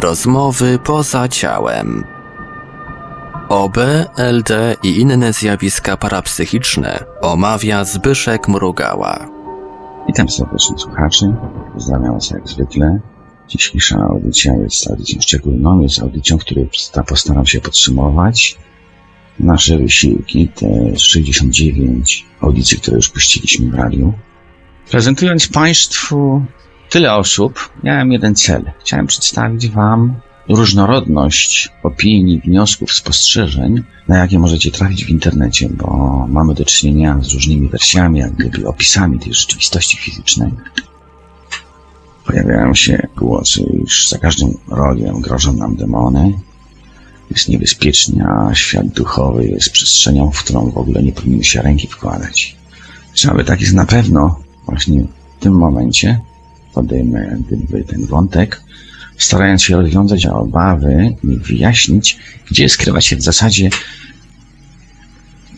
Rozmowy 0.00 0.78
poza 0.84 1.28
ciałem. 1.28 2.04
OB, 3.48 3.76
LD 4.16 4.76
i 4.82 5.00
inne 5.00 5.32
zjawiska 5.32 5.96
parapsychiczne 5.96 7.04
omawia 7.20 7.84
Zbyszek 7.84 8.48
Mrugała. 8.48 9.28
Witam 10.06 10.28
serdecznie 10.28 10.78
słuchaczy. 10.78 11.34
Pozdrawiam 11.74 12.12
Was 12.14 12.30
jak 12.30 12.48
zwykle. 12.48 13.00
Dzisiejsza 13.48 13.96
audycja 13.98 14.56
jest 14.56 14.90
audycją 14.90 15.20
szczególną, 15.20 15.80
jest 15.80 16.02
audycją, 16.02 16.38
której 16.38 16.66
posta- 16.66 17.04
postaram 17.04 17.46
się 17.46 17.60
podsumować 17.60 18.58
nasze 19.40 19.78
wysiłki, 19.78 20.48
te 20.48 20.98
69 20.98 22.26
audycji, 22.40 22.78
które 22.78 22.96
już 22.96 23.08
puściliśmy 23.08 23.70
w 23.70 23.74
radiu. 23.74 24.12
Prezentując 24.90 25.48
Państwu 25.48 26.42
tyle 26.90 27.14
osób, 27.14 27.70
miałem 27.82 28.12
jeden 28.12 28.34
cel. 28.34 28.72
Chciałem 28.80 29.06
przedstawić 29.06 29.68
Wam 29.68 30.14
różnorodność 30.48 31.68
opinii, 31.82 32.40
wniosków, 32.40 32.92
spostrzeżeń, 32.92 33.82
na 34.08 34.18
jakie 34.18 34.38
możecie 34.38 34.70
trafić 34.70 35.04
w 35.04 35.10
internecie, 35.10 35.68
bo 35.68 35.86
mamy 36.28 36.54
do 36.54 36.64
czynienia 36.64 37.18
z 37.22 37.34
różnymi 37.34 37.68
wersjami, 37.68 38.18
jak 38.20 38.32
gdyby 38.32 38.68
opisami 38.68 39.18
tej 39.18 39.34
rzeczywistości 39.34 39.96
fizycznej. 39.96 40.52
Pojawiają 42.26 42.74
się 42.74 43.08
głosy, 43.16 43.62
iż 43.84 44.08
za 44.08 44.18
każdym 44.18 44.54
rogiem 44.68 45.20
grożą 45.20 45.52
nam 45.52 45.76
demony. 45.76 46.38
Jest 47.30 47.48
niebezpiecznie, 47.48 48.26
a 48.28 48.54
świat 48.54 48.86
duchowy 48.86 49.46
jest 49.46 49.70
przestrzenią, 49.70 50.30
w 50.30 50.44
którą 50.44 50.70
w 50.70 50.78
ogóle 50.78 51.02
nie 51.02 51.12
powinny 51.12 51.44
się 51.44 51.62
ręki 51.62 51.86
wkładać. 51.86 52.56
Czy 53.14 53.30
aby 53.30 53.44
tak 53.44 53.60
jest 53.60 53.74
na 53.74 53.86
pewno, 53.86 54.40
właśnie 54.66 55.04
w 55.38 55.42
tym 55.42 55.52
momencie 55.52 56.20
podejmę 56.76 57.38
gdyby 57.46 57.84
ten 57.84 58.06
wątek, 58.06 58.62
starając 59.18 59.62
się 59.62 59.76
rozwiązać 59.76 60.26
obawy 60.26 61.14
i 61.24 61.36
wyjaśnić, 61.36 62.18
gdzie 62.50 62.68
skrywa 62.68 63.00
się 63.00 63.16
w 63.16 63.22
zasadzie 63.22 63.70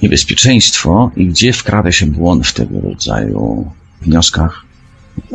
niebezpieczeństwo 0.03 1.11
i 1.17 1.27
gdzie 1.27 1.53
wkrada 1.53 1.93
się 1.93 2.07
błąd 2.07 2.47
w 2.47 2.53
tego 2.53 2.81
rodzaju 2.81 3.71
wnioskach. 4.03 4.65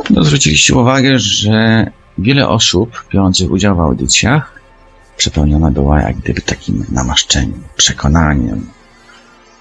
No, 0.09 0.23
zwróciliście 0.23 0.75
uwagę, 0.75 1.19
że 1.19 1.87
wiele 2.17 2.47
osób 2.47 3.05
biorących 3.13 3.51
udział 3.51 3.75
w 3.75 3.79
audycjach 3.79 4.61
przepełniona 5.17 5.71
była 5.71 6.01
jak 6.01 6.17
gdyby 6.17 6.41
takim 6.41 6.85
namaszczeniem, 6.91 7.63
przekonaniem, 7.75 8.67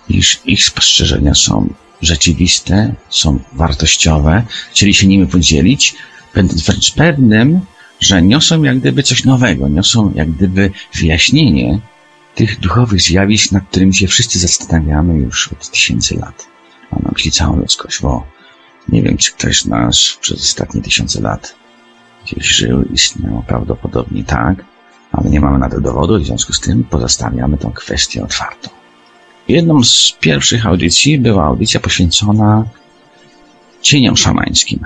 iż 0.09 0.41
ich 0.45 0.65
spostrzeżenia 0.65 1.35
są 1.35 1.69
rzeczywiste, 2.03 2.95
są 3.11 3.39
wartościowe, 3.53 4.43
chcieli 4.71 4.95
się 4.95 5.07
nimi 5.07 5.27
podzielić, 5.27 5.95
wręcz 6.35 6.95
pewnym, 6.95 7.61
że 8.01 8.23
niosą 8.23 8.63
jak 8.63 8.79
gdyby 8.79 9.03
coś 9.03 9.25
nowego, 9.25 9.69
niosą 9.69 10.13
jak 10.15 10.31
gdyby 10.31 10.71
wyjaśnienie 10.95 11.79
tych 12.35 12.61
duchowych 12.61 13.01
zjawisk, 13.01 13.53
nad 13.53 13.65
którymi 13.69 13.95
się 13.95 14.07
wszyscy 14.07 14.39
zastanawiamy 14.39 15.19
już 15.19 15.49
od 15.53 15.71
tysięcy 15.71 16.17
lat. 16.17 16.47
Mam 16.93 17.03
na 17.03 17.11
myśli 17.13 17.31
całą 17.31 17.57
ludzkość, 17.57 18.01
bo 18.03 18.27
nie 18.89 19.03
wiem, 19.03 19.17
czy 19.17 19.33
ktoś 19.33 19.61
z 19.61 19.67
nas 19.67 20.19
przez 20.21 20.41
ostatnie 20.41 20.83
tysiące 20.83 21.21
lat 21.21 21.55
gdzieś 22.25 22.47
żył, 22.47 22.83
istniał, 22.83 23.45
prawdopodobnie 23.47 24.25
tak, 24.25 24.65
ale 25.13 25.31
nie 25.31 25.41
mamy 25.41 25.59
na 25.59 25.69
to 25.69 25.81
dowodu, 25.81 26.19
w 26.19 26.27
związku 26.27 26.53
z 26.53 26.61
tym 26.61 26.85
pozostawiamy 26.85 27.59
tę 27.59 27.71
kwestię 27.75 28.25
otwartą. 28.25 28.71
Jedną 29.49 29.85
z 29.85 30.13
pierwszych 30.21 30.67
audycji 30.67 31.19
była 31.19 31.45
audycja 31.45 31.81
poświęcona 31.81 32.65
cieniom 33.81 34.17
szamańskim. 34.17 34.81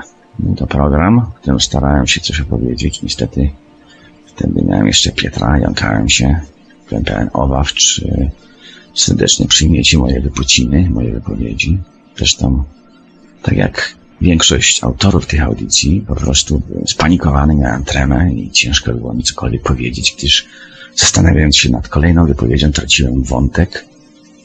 To 0.56 0.66
program, 0.66 1.26
w 1.36 1.40
którym 1.40 1.60
starałem 1.60 2.06
się 2.06 2.20
coś 2.20 2.40
opowiedzieć. 2.40 3.02
Niestety 3.02 3.50
wtedy 4.26 4.62
miałem 4.62 4.86
jeszcze 4.86 5.12
Pietra, 5.12 5.58
jąkałem 5.58 6.08
się. 6.08 6.40
Byłem 6.88 7.04
pełen 7.04 7.30
obaw, 7.32 7.72
czy 7.72 8.30
serdecznie 8.94 9.46
przyjmiecie 9.46 9.98
moje 9.98 10.20
wypociny, 10.20 10.90
moje 10.90 11.12
wypowiedzi. 11.12 11.78
Zresztą, 12.16 12.64
tak 13.42 13.56
jak 13.56 13.96
większość 14.20 14.84
autorów 14.84 15.26
tych 15.26 15.42
audycji, 15.42 16.04
po 16.08 16.14
prostu 16.14 16.62
byłem 16.68 16.86
spanikowany, 16.86 17.54
miałem 17.54 17.84
tremę 17.84 18.32
i 18.34 18.50
ciężko 18.50 18.92
było 18.92 19.14
mi 19.14 19.22
cokolwiek 19.22 19.62
powiedzieć, 19.62 20.14
gdyż 20.18 20.46
zastanawiając 20.94 21.56
się 21.56 21.70
nad 21.70 21.88
kolejną 21.88 22.26
wypowiedzią, 22.26 22.72
traciłem 22.72 23.22
wątek, 23.22 23.84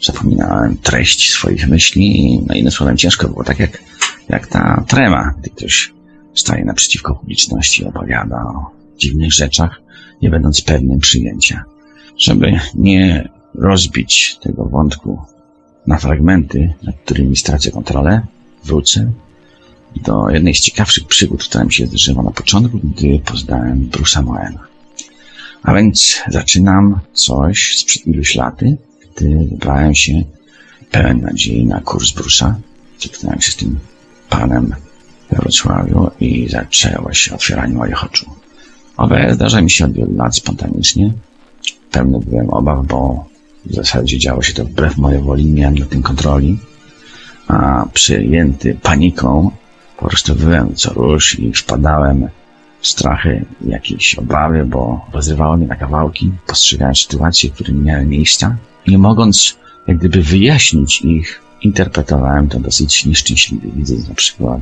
zapominałem 0.03 0.77
treść 0.77 1.31
swoich 1.31 1.67
myśli 1.67 2.21
i 2.21 2.41
no 2.47 2.55
innym 2.55 2.71
słowem 2.71 2.97
ciężko 2.97 3.27
było, 3.27 3.43
tak 3.43 3.59
jak, 3.59 3.83
jak 4.31 4.47
ta 4.47 4.83
trema, 4.87 5.33
gdy 5.39 5.49
ktoś 5.49 5.93
staje 6.33 6.65
naprzeciwko 6.65 7.15
publiczności 7.15 7.83
i 7.83 7.85
opowiada 7.85 8.35
o 8.35 8.71
dziwnych 8.97 9.33
rzeczach, 9.33 9.81
nie 10.21 10.29
będąc 10.29 10.61
pewnym 10.61 10.99
przyjęcia. 10.99 11.63
Żeby 12.17 12.59
nie 12.75 13.29
rozbić 13.55 14.37
tego 14.41 14.65
wątku 14.65 15.19
na 15.87 15.97
fragmenty, 15.97 16.73
nad 16.83 16.95
którymi 16.95 17.35
stracę 17.35 17.71
kontrolę, 17.71 18.21
wrócę 18.63 19.11
do 19.95 20.29
jednej 20.29 20.55
z 20.55 20.61
ciekawszych 20.61 21.07
przygód, 21.07 21.43
która 21.43 21.63
mi 21.63 21.73
się 21.73 21.87
zdarzyła 21.87 22.23
na 22.23 22.31
początku, 22.31 22.79
gdy 22.83 23.19
poznałem 23.19 23.89
Bruce'a 23.89 24.23
Moena. 24.23 24.67
A 25.63 25.73
więc 25.73 26.21
zaczynam 26.27 26.99
coś 27.13 27.77
sprzed 27.77 28.07
iluś 28.07 28.35
laty, 28.35 28.77
gdy 29.15 29.47
wybrałem 29.49 29.95
się 29.95 30.13
pełen 30.91 31.21
nadziei 31.21 31.65
na 31.65 31.81
kurs 31.81 32.13
Bruce'a. 32.13 32.53
Zetknąłem 32.99 33.41
się 33.41 33.51
z 33.51 33.55
tym 33.55 33.79
panem 34.31 34.65
we 35.29 35.37
Wrocławiu 35.37 36.11
i 36.19 36.49
zaczęło 36.49 37.13
się 37.13 37.35
otwieranie 37.35 37.73
moich 37.73 38.03
oczu. 38.03 38.25
Owe 38.97 39.33
zdarza 39.33 39.61
mi 39.61 39.69
się 39.69 39.85
od 39.85 39.93
wielu 39.93 40.15
lat 40.15 40.35
spontanicznie. 40.35 41.13
Pełny 41.91 42.19
byłem 42.19 42.49
obaw, 42.49 42.87
bo 42.87 43.25
w 43.65 43.73
zasadzie 43.73 44.19
działo 44.19 44.41
się 44.41 44.53
to 44.53 44.65
wbrew 44.65 44.97
mojej 44.97 45.21
woli, 45.21 45.53
miałem 45.53 45.77
na 45.77 45.85
tym 45.85 46.01
kontroli. 46.01 46.59
A 47.47 47.85
przejęty 47.93 48.77
paniką 48.83 49.51
po 49.97 50.07
prostu 50.07 50.35
byłem 50.35 50.75
co 50.75 50.93
rusz 50.93 51.39
i 51.39 51.53
wpadałem 51.53 52.27
w 52.81 52.87
strachy, 52.87 53.45
jakieś 53.65 54.15
obawy, 54.15 54.65
bo 54.65 55.05
rozrywało 55.13 55.57
mnie 55.57 55.67
na 55.67 55.75
kawałki, 55.75 56.31
postrzegałem 56.47 56.95
sytuacje, 56.95 57.49
które 57.49 57.73
miały 57.73 58.05
miejsca. 58.05 58.55
Nie 58.87 58.97
mogąc 58.97 59.57
jak 59.87 59.97
gdyby 59.97 60.21
wyjaśnić 60.21 61.01
ich, 61.01 61.41
interpretowałem 61.61 62.49
to 62.49 62.59
dosyć 62.59 63.05
nieszczęśliwie, 63.05 63.71
widząc 63.75 64.09
na 64.09 64.15
przykład 64.15 64.61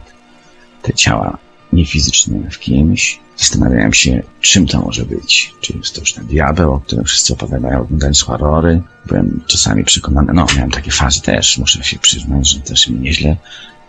te 0.81 0.93
ciała 0.93 1.37
niefizyczne 1.73 2.51
w 2.51 2.59
kimś. 2.59 3.19
Zastanawiałem 3.37 3.93
się, 3.93 4.23
czym 4.41 4.67
to 4.67 4.81
może 4.81 5.05
być. 5.05 5.53
Czy 5.61 5.77
jest 5.77 5.95
to 5.95 5.99
już 5.99 6.13
ten 6.13 6.25
diabeł, 6.25 6.73
o 6.73 6.79
którym 6.79 7.05
wszyscy 7.05 7.33
opowiadają, 7.33 7.81
oglądając 7.81 8.21
horrory. 8.21 8.81
Byłem 9.05 9.41
czasami 9.47 9.83
przekonany, 9.83 10.33
no 10.33 10.45
miałem 10.55 10.71
takie 10.71 10.91
fazy 10.91 11.21
też, 11.21 11.57
muszę 11.57 11.83
się 11.83 11.99
przyznać, 11.99 12.49
że 12.49 12.59
też 12.59 12.87
mi 12.87 12.99
nieźle 12.99 13.37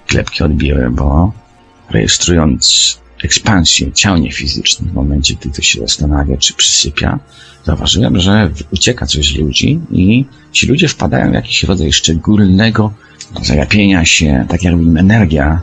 klepki 0.06 0.42
odbiły, 0.42 0.90
bo 0.90 1.32
rejestrując 1.90 2.98
ekspansję 3.24 3.92
ciał 3.92 4.16
niefizycznych 4.16 4.90
w 4.90 4.94
momencie, 4.94 5.34
gdy 5.34 5.50
ktoś 5.50 5.66
się 5.66 5.80
zastanawia, 5.80 6.36
czy 6.36 6.54
przysypia, 6.54 7.18
zauważyłem, 7.64 8.20
że 8.20 8.50
ucieka 8.70 9.06
coś 9.06 9.32
z 9.32 9.36
ludzi 9.36 9.80
i 9.90 10.24
ci 10.52 10.66
ludzie 10.66 10.88
wpadają 10.88 11.30
w 11.30 11.34
jakiś 11.34 11.62
rodzaj 11.62 11.92
szczególnego 11.92 12.92
zajapienia 13.42 14.04
się, 14.04 14.46
tak 14.48 14.62
jakby 14.62 14.82
im 14.82 14.96
energia 14.96 15.60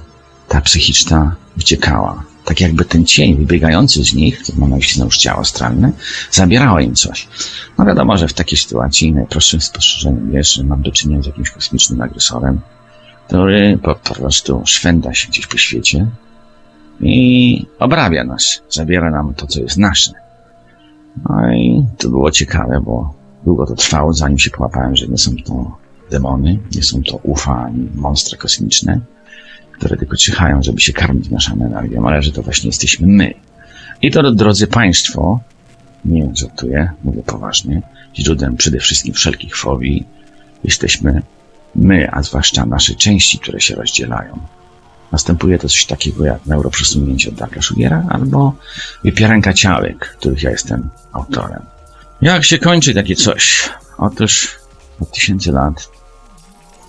ta 0.47 0.62
psychiczna 0.62 1.35
uciekała. 1.57 2.23
Tak 2.45 2.62
jakby 2.62 2.85
ten 2.85 3.06
cień 3.06 3.38
wybiegający 3.38 4.03
z 4.03 4.13
nich, 4.13 4.44
to 4.45 4.53
mam 4.57 4.69
na 4.69 4.75
myśli 4.75 5.01
już 5.01 5.18
ciało 5.18 5.39
astralne, 5.39 5.91
zabierało 6.31 6.79
im 6.79 6.95
coś. 6.95 7.28
No 7.78 7.85
wiadomo, 7.85 8.18
że 8.18 8.28
w 8.28 8.34
takiej 8.34 8.57
sytuacji 8.57 9.12
najprostszym 9.12 9.62
spostrzeżeniem 9.62 10.34
jest, 10.34 10.53
że 10.53 10.63
mam 10.63 10.81
do 10.81 10.91
czynienia 10.91 11.22
z 11.22 11.25
jakimś 11.25 11.50
kosmicznym 11.50 12.01
agresorem, 12.01 12.59
który 13.28 13.79
po 13.84 13.95
prostu 13.95 14.62
szwenda 14.65 15.13
się 15.13 15.27
gdzieś 15.27 15.48
po 15.48 15.57
świecie 15.57 16.07
i 17.01 17.65
obrabia 17.79 18.23
nas, 18.23 18.61
zabiera 18.69 19.11
nam 19.11 19.33
to, 19.33 19.47
co 19.47 19.61
jest 19.61 19.77
nasze. 19.77 20.11
No 21.29 21.53
i 21.53 21.85
to 21.97 22.09
było 22.09 22.31
ciekawe, 22.31 22.81
bo 22.85 23.13
długo 23.45 23.65
to 23.65 23.75
trwało, 23.75 24.13
zanim 24.13 24.39
się 24.39 24.49
połapałem, 24.49 24.95
że 24.95 25.07
nie 25.07 25.17
są 25.17 25.31
to 25.45 25.77
demony, 26.11 26.59
nie 26.75 26.83
są 26.83 27.03
to 27.03 27.19
ufa 27.23 27.65
ani 27.65 27.89
monstra 27.95 28.38
kosmiczne, 28.38 28.99
które 29.71 29.97
tylko 29.97 30.17
czyhają, 30.17 30.63
żeby 30.63 30.81
się 30.81 30.94
karmić 30.94 31.29
naszą 31.29 31.53
energią, 31.53 32.07
ale 32.07 32.21
że 32.21 32.31
to 32.31 32.41
właśnie 32.41 32.67
jesteśmy 32.67 33.07
my. 33.07 33.33
I 34.01 34.11
to, 34.11 34.31
drodzy 34.31 34.67
Państwo, 34.67 35.39
nie 36.05 36.29
żartuję, 36.33 36.91
mówię 37.03 37.23
poważnie, 37.23 37.81
źródłem 38.15 38.57
przede 38.57 38.79
wszystkim 38.79 39.13
wszelkich 39.13 39.57
fobii 39.57 40.05
jesteśmy 40.63 41.21
my, 41.75 42.11
a 42.11 42.23
zwłaszcza 42.23 42.65
nasze 42.65 42.95
części, 42.95 43.39
które 43.39 43.59
się 43.59 43.75
rozdzielają. 43.75 44.39
Następuje 45.12 45.59
to 45.59 45.69
coś 45.69 45.86
takiego 45.86 46.25
jak 46.25 46.45
neuroprzesunięcie 46.45 47.31
Darka 47.31 47.62
Szugiera 47.62 48.04
albo 48.09 48.54
wypieranka 49.04 49.54
ciałek, 49.54 50.15
których 50.19 50.44
ja 50.44 50.51
jestem 50.51 50.89
autorem. 51.13 51.62
Jak 52.21 52.45
się 52.45 52.57
kończy 52.57 52.94
takie 52.94 53.15
coś? 53.15 53.69
Otóż 53.98 54.56
od 55.00 55.12
tysięcy 55.12 55.51
lat 55.51 55.89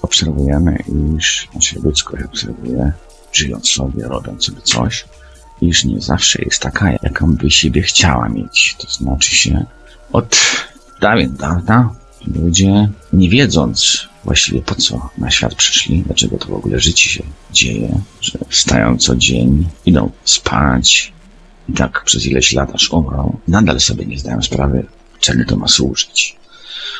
obserwujemy, 0.02 0.78
iż, 1.16 1.48
znaczy 1.52 1.80
ludzkość 1.82 2.24
obserwuje, 2.24 2.92
żyjąc 3.32 3.68
sobie, 3.68 4.04
robiąc 4.04 4.44
sobie 4.44 4.60
coś, 4.62 5.04
iż 5.60 5.84
nie 5.84 6.00
zawsze 6.00 6.42
jest 6.42 6.62
taka, 6.62 6.92
jaką 6.92 7.34
by 7.34 7.50
siebie 7.50 7.82
chciała 7.82 8.28
mieć. 8.28 8.76
To 8.78 8.90
znaczy 8.90 9.30
się 9.36 9.66
od 10.12 10.36
dawien 11.00 11.36
dawna 11.36 11.94
ludzie, 12.26 12.88
nie 13.12 13.28
wiedząc 13.28 14.08
właściwie 14.24 14.62
po 14.62 14.74
co 14.74 15.10
na 15.18 15.30
świat 15.30 15.54
przyszli, 15.54 16.02
dlaczego 16.06 16.38
to 16.38 16.48
w 16.48 16.52
ogóle 16.52 16.80
życie 16.80 17.08
się 17.08 17.22
dzieje, 17.52 18.00
że 18.20 18.38
wstają 18.48 18.98
co 18.98 19.16
dzień, 19.16 19.66
idą 19.86 20.10
spać 20.24 21.12
i 21.68 21.72
tak 21.72 22.04
przez 22.04 22.26
ileś 22.26 22.52
lat 22.52 22.74
aż 22.74 22.90
umrą, 22.92 23.38
nadal 23.48 23.80
sobie 23.80 24.06
nie 24.06 24.18
zdają 24.18 24.42
sprawy, 24.42 24.86
czemu 25.20 25.44
to 25.44 25.56
ma 25.56 25.68
służyć. 25.68 26.36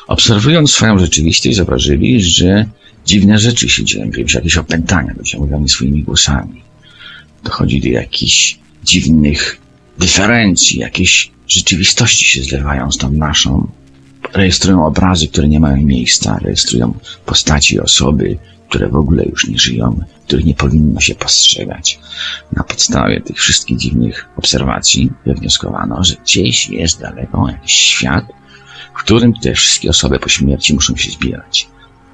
Obserwując 0.07 0.71
swoją 0.71 0.99
rzeczywistość, 0.99 1.57
zauważyli, 1.57 2.23
że 2.23 2.67
dziwne 3.07 3.39
rzeczy 3.39 3.69
się 3.69 3.85
dzieją, 3.85 4.13
się 4.13 4.39
jakieś 4.39 4.57
opętania, 4.57 5.15
ludzie 5.17 5.39
mówią 5.39 5.69
swoimi 5.69 6.03
głosami. 6.03 6.63
Dochodzi 7.45 7.81
do 7.81 7.89
jakichś 7.89 8.59
dziwnych 8.85 9.59
dyferencji, 9.99 10.81
jakieś 10.81 11.31
rzeczywistości 11.49 12.25
się 12.25 12.43
zlewają 12.43 12.93
z 12.93 12.97
tą 12.97 13.13
naszą. 13.13 13.69
Rejestrują 14.33 14.87
obrazy, 14.87 15.29
które 15.29 15.49
nie 15.49 15.61
mają 15.61 15.77
miejsca, 15.77 16.39
rejestrują 16.39 16.95
postaci 17.27 17.81
osoby, 17.81 18.39
które 18.69 18.89
w 18.89 18.97
ogóle 18.97 19.25
już 19.25 19.49
nie 19.49 19.59
żyją, 19.59 20.01
których 20.27 20.45
nie 20.45 20.55
powinno 20.55 21.01
się 21.01 21.15
postrzegać. 21.15 21.99
Na 22.53 22.65
podstawie 22.65 23.21
tych 23.21 23.37
wszystkich 23.37 23.79
dziwnych 23.79 24.29
obserwacji 24.37 25.11
wywnioskowano, 25.27 26.05
że 26.05 26.15
gdzieś 26.15 26.69
jest 26.69 27.01
daleko 27.01 27.49
jakiś 27.49 27.73
świat, 27.73 28.25
w 28.95 28.99
którym 28.99 29.35
te 29.35 29.55
wszystkie 29.55 29.91
osoby 29.91 30.19
po 30.19 30.29
śmierci 30.29 30.75
muszą 30.75 30.97
się 30.97 31.11
zbierać. 31.11 31.69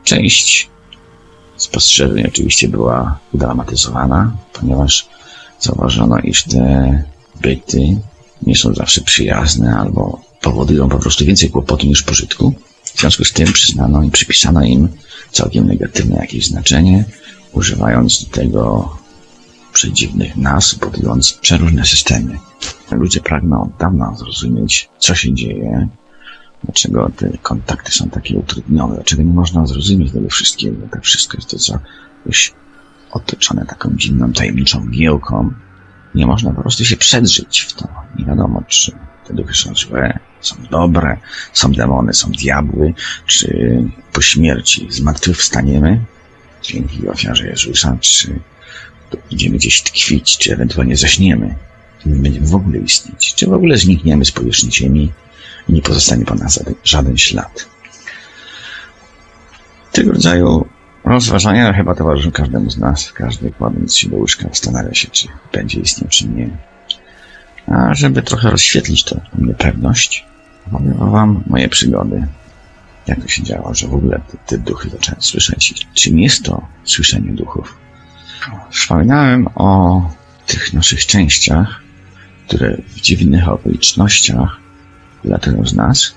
Część 0.04 0.68
spostrzeżeń 1.56 2.26
oczywiście 2.26 2.68
była 2.68 3.18
udramatyzowana, 3.32 4.36
ponieważ 4.52 5.08
zauważono, 5.60 6.18
iż 6.18 6.44
te 6.44 7.02
byty 7.40 7.96
nie 8.42 8.56
są 8.56 8.74
zawsze 8.74 9.00
przyjazne 9.00 9.76
albo 9.76 10.20
powodują 10.44 10.88
po 10.88 10.98
prostu 10.98 11.24
więcej 11.24 11.50
kłopotu 11.50 11.86
niż 11.86 12.02
pożytku. 12.02 12.54
W 12.84 13.00
związku 13.00 13.24
z 13.24 13.32
tym 13.32 13.52
przyznano 13.52 14.02
i 14.02 14.10
przypisano 14.10 14.64
im 14.64 14.88
całkiem 15.30 15.66
negatywne 15.66 16.16
jakieś 16.16 16.46
znaczenie, 16.46 17.04
używając 17.52 18.24
do 18.24 18.30
tego 18.30 18.96
przedziwnych 19.72 20.36
nazw, 20.36 20.78
budując 20.78 21.32
przeróżne 21.32 21.84
systemy. 21.84 22.38
Ludzie 22.90 23.20
pragną 23.20 23.62
od 23.62 23.76
dawna 23.78 24.14
zrozumieć, 24.16 24.88
co 24.98 25.14
się 25.14 25.34
dzieje, 25.34 25.88
dlaczego 26.64 27.10
te 27.16 27.38
kontakty 27.42 27.92
są 27.92 28.10
takie 28.10 28.38
utrudnione, 28.38 28.94
dlaczego 28.94 29.22
nie 29.22 29.32
można 29.32 29.66
zrozumieć 29.66 30.12
tego 30.12 30.28
wszystkiego. 30.28 30.76
To 30.92 31.00
wszystko 31.00 31.38
jest 31.38 31.50
to, 31.50 31.58
co 31.58 31.78
już 32.26 32.52
otoczone 33.10 33.66
taką 33.66 33.90
dziwną, 33.96 34.32
tajemniczą 34.32 34.80
mgiełką. 34.80 35.52
Nie 36.14 36.26
można 36.26 36.52
po 36.52 36.62
prostu 36.62 36.84
się 36.84 36.96
przedrzeć 36.96 37.60
w 37.60 37.72
to. 37.72 37.88
Nie 38.18 38.24
wiadomo, 38.24 38.62
czy 38.68 38.92
te 39.26 39.34
duchy 39.34 39.54
są 39.54 39.74
złe, 39.74 40.18
są 40.46 40.56
dobre, 40.70 41.16
są 41.52 41.72
demony, 41.72 42.14
są 42.14 42.30
diabły, 42.30 42.94
czy 43.26 43.78
po 44.12 44.22
śmierci 44.22 44.86
zmartwychwstaniemy 44.90 46.00
dzięki 46.62 47.08
ofiarze 47.08 47.46
Jezusa, 47.46 47.96
czy 48.00 48.40
będziemy 49.30 49.56
gdzieś 49.56 49.82
tkwić, 49.82 50.38
czy 50.38 50.52
ewentualnie 50.52 50.96
zaśniemy 50.96 51.54
i 52.06 52.08
nie 52.08 52.22
będziemy 52.22 52.46
w 52.46 52.54
ogóle 52.54 52.78
istnieć, 52.78 53.34
czy 53.34 53.46
w 53.46 53.52
ogóle 53.52 53.76
znikniemy 53.76 54.24
z 54.24 54.32
powierzchni 54.32 54.72
ziemi 54.72 55.12
i 55.68 55.72
nie 55.72 55.82
pozostanie 55.82 56.24
po 56.24 56.34
nas 56.34 56.54
żaden, 56.54 56.74
żaden 56.84 57.16
ślad. 57.16 57.66
Tego 59.92 60.12
rodzaju 60.12 60.66
rozważania 61.04 61.72
chyba 61.72 61.94
towarzyszą 61.94 62.30
każdemu 62.30 62.70
z 62.70 62.78
nas. 62.78 63.12
Każdy 63.12 63.50
kładąc 63.50 63.96
się 63.96 64.08
do 64.08 64.16
łóżka 64.16 64.48
zastanawia 64.48 64.94
się, 64.94 65.08
czy 65.08 65.28
będzie 65.52 65.80
istniał, 65.80 66.10
czy 66.10 66.28
nie. 66.28 66.50
A 67.66 67.94
żeby 67.94 68.22
trochę 68.22 68.50
rozświetlić 68.50 69.04
tę 69.04 69.20
niepewność, 69.38 70.24
opowiem 70.66 71.10
wam 71.10 71.42
moje 71.46 71.68
przygody. 71.68 72.26
Jak 73.06 73.22
to 73.22 73.28
się 73.28 73.42
działo, 73.42 73.74
że 73.74 73.88
w 73.88 73.94
ogóle 73.94 74.20
te, 74.30 74.38
te 74.46 74.58
duchy 74.58 74.90
zacząłem 74.90 75.22
słyszeć. 75.22 75.86
Czym 75.94 76.18
jest 76.18 76.44
to 76.44 76.66
słyszenie 76.84 77.32
duchów? 77.32 77.76
Wspominałem 78.70 79.48
o 79.54 80.02
tych 80.46 80.72
naszych 80.72 81.06
częściach, 81.06 81.80
które 82.48 82.76
w 82.88 83.00
dziwnych 83.00 83.48
okolicznościach 83.48 84.60
wylatują 85.24 85.66
z 85.66 85.74
nas, 85.74 86.14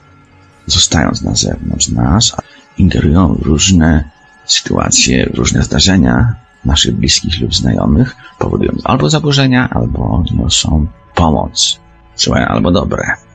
zostając 0.65 1.21
na 1.21 1.35
zewnątrz 1.35 1.87
nas, 1.87 2.35
ingerują 2.77 3.33
w 3.33 3.41
różne 3.41 4.03
sytuacje, 4.45 5.25
różne 5.25 5.63
zdarzenia 5.63 6.35
naszych 6.65 6.95
bliskich 6.95 7.41
lub 7.41 7.55
znajomych, 7.55 8.15
powodując 8.39 8.81
albo 8.85 9.09
zaburzenia, 9.09 9.69
albo 9.69 10.23
niosą 10.31 10.87
pomoc, 11.15 11.79
złe 12.15 12.47
albo 12.47 12.71
dobre. 12.71 13.26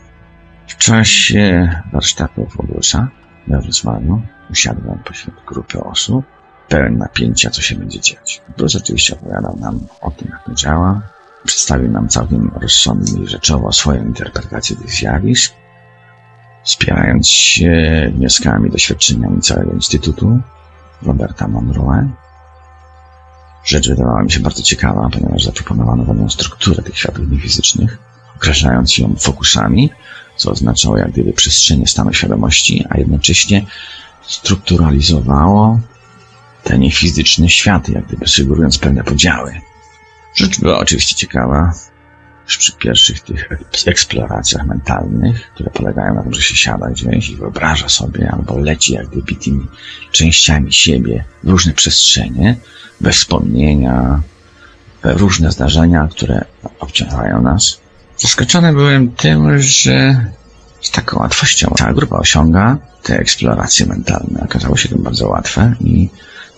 W 0.73 0.77
czasie 0.77 1.71
warsztatów 1.93 2.61
Ogłosza 2.61 3.09
we 3.47 3.61
Wrocławiu 3.61 4.23
usiadłem 4.51 4.99
pośród 4.99 5.35
grupy 5.47 5.85
osób, 5.85 6.25
pełen 6.69 6.99
napięcia, 6.99 7.51
co 7.51 7.63
się 7.63 7.75
będzie 7.75 8.01
dziać. 8.01 8.43
Bruce 8.57 8.79
oczywiście 8.79 9.15
opowiadał 9.15 9.57
nam 9.57 9.81
o 10.01 10.11
tym, 10.11 10.29
jak 10.31 10.45
to 10.45 10.55
działa, 10.55 11.03
przedstawił 11.45 11.91
nam 11.91 12.09
całkiem 12.09 12.51
rozsądnie 12.61 13.23
i 13.23 13.29
rzeczowo 13.29 13.73
swoją 13.73 14.03
interpretację 14.03 14.77
tych 14.77 14.91
zjawisk, 14.91 15.53
wspierając 16.65 17.29
się 17.29 17.73
wnioskami, 18.15 18.71
doświadczeniami 18.71 19.41
całego 19.41 19.73
Instytutu 19.73 20.41
Roberta 21.03 21.49
Monroe. 21.49 22.09
Rzecz 23.65 23.89
wydawała 23.89 24.23
mi 24.23 24.33
się 24.33 24.41
bardzo 24.41 24.63
ciekawa, 24.63 25.09
ponieważ 25.13 25.45
zaproponowano 25.45 26.05
pewną 26.05 26.29
strukturę 26.29 26.83
tych 26.83 26.99
światów 26.99 27.31
niefizycznych, 27.31 27.99
określając 28.37 28.99
ją 28.99 29.15
fokusami, 29.19 29.91
co 30.43 30.51
oznaczało 30.51 30.99
jak 30.99 31.11
gdyby 31.11 31.33
przestrzenie 31.33 31.87
stanu 31.87 32.13
świadomości, 32.13 32.85
a 32.91 32.99
jednocześnie 32.99 33.67
strukturalizowało 34.23 35.81
te 36.63 36.79
niefizyczne 36.79 37.49
światy, 37.49 37.93
jak 37.93 38.07
gdyby 38.07 38.29
sugerując 38.29 38.79
pewne 38.79 39.05
podziały. 39.05 39.61
Rzecz 40.37 40.61
była 40.61 40.79
oczywiście 40.79 41.17
ciekawa, 41.17 41.73
już 42.45 42.59
przy 42.59 42.73
pierwszych 42.73 43.21
tych 43.21 43.49
eksploracjach 43.87 44.67
mentalnych, 44.67 45.51
które 45.55 45.71
polegają 45.71 46.15
na 46.15 46.23
tym, 46.23 46.33
że 46.33 46.43
się 46.43 46.57
siada 46.57 46.91
gdzieś 46.91 47.29
i 47.29 47.37
wyobraża 47.37 47.89
sobie, 47.89 48.31
albo 48.31 48.59
leci 48.59 48.93
jak 48.93 49.07
gdyby 49.07 49.35
tymi 49.35 49.67
częściami 50.13 50.73
siebie 50.73 51.25
w 51.45 51.49
różne 51.49 51.73
przestrzenie, 51.73 52.57
we 53.01 53.13
wspomnienia, 53.13 54.23
we 55.03 55.13
różne 55.13 55.53
zdarzenia, 55.53 56.09
które 56.11 56.45
obciążają 56.79 57.43
nas. 57.43 57.82
Zaskoczony 58.23 58.73
byłem 58.73 59.13
tym, 59.13 59.59
że 59.59 60.27
z 60.81 60.91
taką 60.91 61.21
łatwością 61.21 61.73
cała 61.77 61.93
grupa 61.93 62.17
osiąga 62.17 62.79
te 63.03 63.19
eksploracje 63.19 63.87
mentalne. 63.87 64.41
Okazało 64.45 64.77
się 64.77 64.89
to 64.89 64.99
bardzo 64.99 65.29
łatwe 65.29 65.75
i 65.81 66.09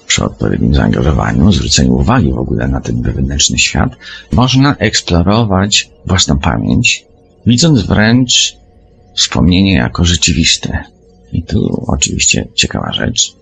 przy 0.06 0.24
odpowiednim 0.24 0.74
zaangażowaniu, 0.74 1.52
zwróceniu 1.52 1.94
uwagi 1.94 2.32
w 2.32 2.38
ogóle 2.38 2.68
na 2.68 2.80
ten 2.80 3.02
wewnętrzny 3.02 3.58
świat, 3.58 3.96
można 4.32 4.76
eksplorować 4.76 5.90
własną 6.06 6.38
pamięć, 6.38 7.04
widząc 7.46 7.82
wręcz 7.82 8.56
wspomnienie 9.16 9.74
jako 9.74 10.04
rzeczywiste. 10.04 10.84
I 11.32 11.42
tu 11.42 11.84
oczywiście 11.86 12.48
ciekawa 12.54 12.92
rzecz, 12.92 13.32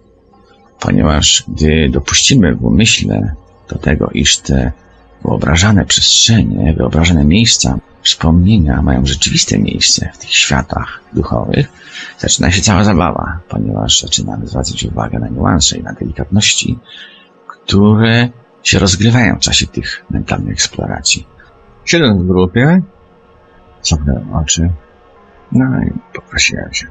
ponieważ 0.81 1.45
gdy 1.49 1.89
dopuścimy 1.93 2.55
w 2.55 2.65
umyśle 2.65 3.35
do 3.69 3.79
tego, 3.79 4.11
iż 4.15 4.39
te 4.39 4.73
wyobrażane 5.25 5.85
przestrzenie, 5.85 6.75
wyobrażane 6.75 7.25
miejsca, 7.25 7.79
wspomnienia 8.03 8.83
mają 8.83 9.07
rzeczywiste 9.07 9.59
miejsce 9.59 10.11
w 10.15 10.19
tych 10.19 10.31
światach 10.31 11.01
duchowych, 11.13 11.69
zaczyna 12.19 12.51
się 12.51 12.63
cała 12.63 12.85
zabawa, 12.85 13.41
ponieważ 13.49 14.01
zaczynamy 14.01 14.47
zwracać 14.47 14.85
uwagę 14.85 15.19
na 15.19 15.29
niuanse 15.29 15.79
i 15.79 15.83
na 15.83 15.93
delikatności, 15.93 16.79
które 17.47 18.29
się 18.63 18.79
rozgrywają 18.79 19.37
w 19.37 19.41
czasie 19.41 19.67
tych 19.67 20.05
mentalnych 20.11 20.53
eksploracji. 20.53 21.27
Siedząc 21.85 22.23
w 22.23 22.27
grupie, 22.27 22.83
zamknąłem 23.83 24.35
oczy, 24.35 24.71
no 25.53 25.65
i 25.83 25.91
poprosiłem 26.15 26.75
się, 26.75 26.87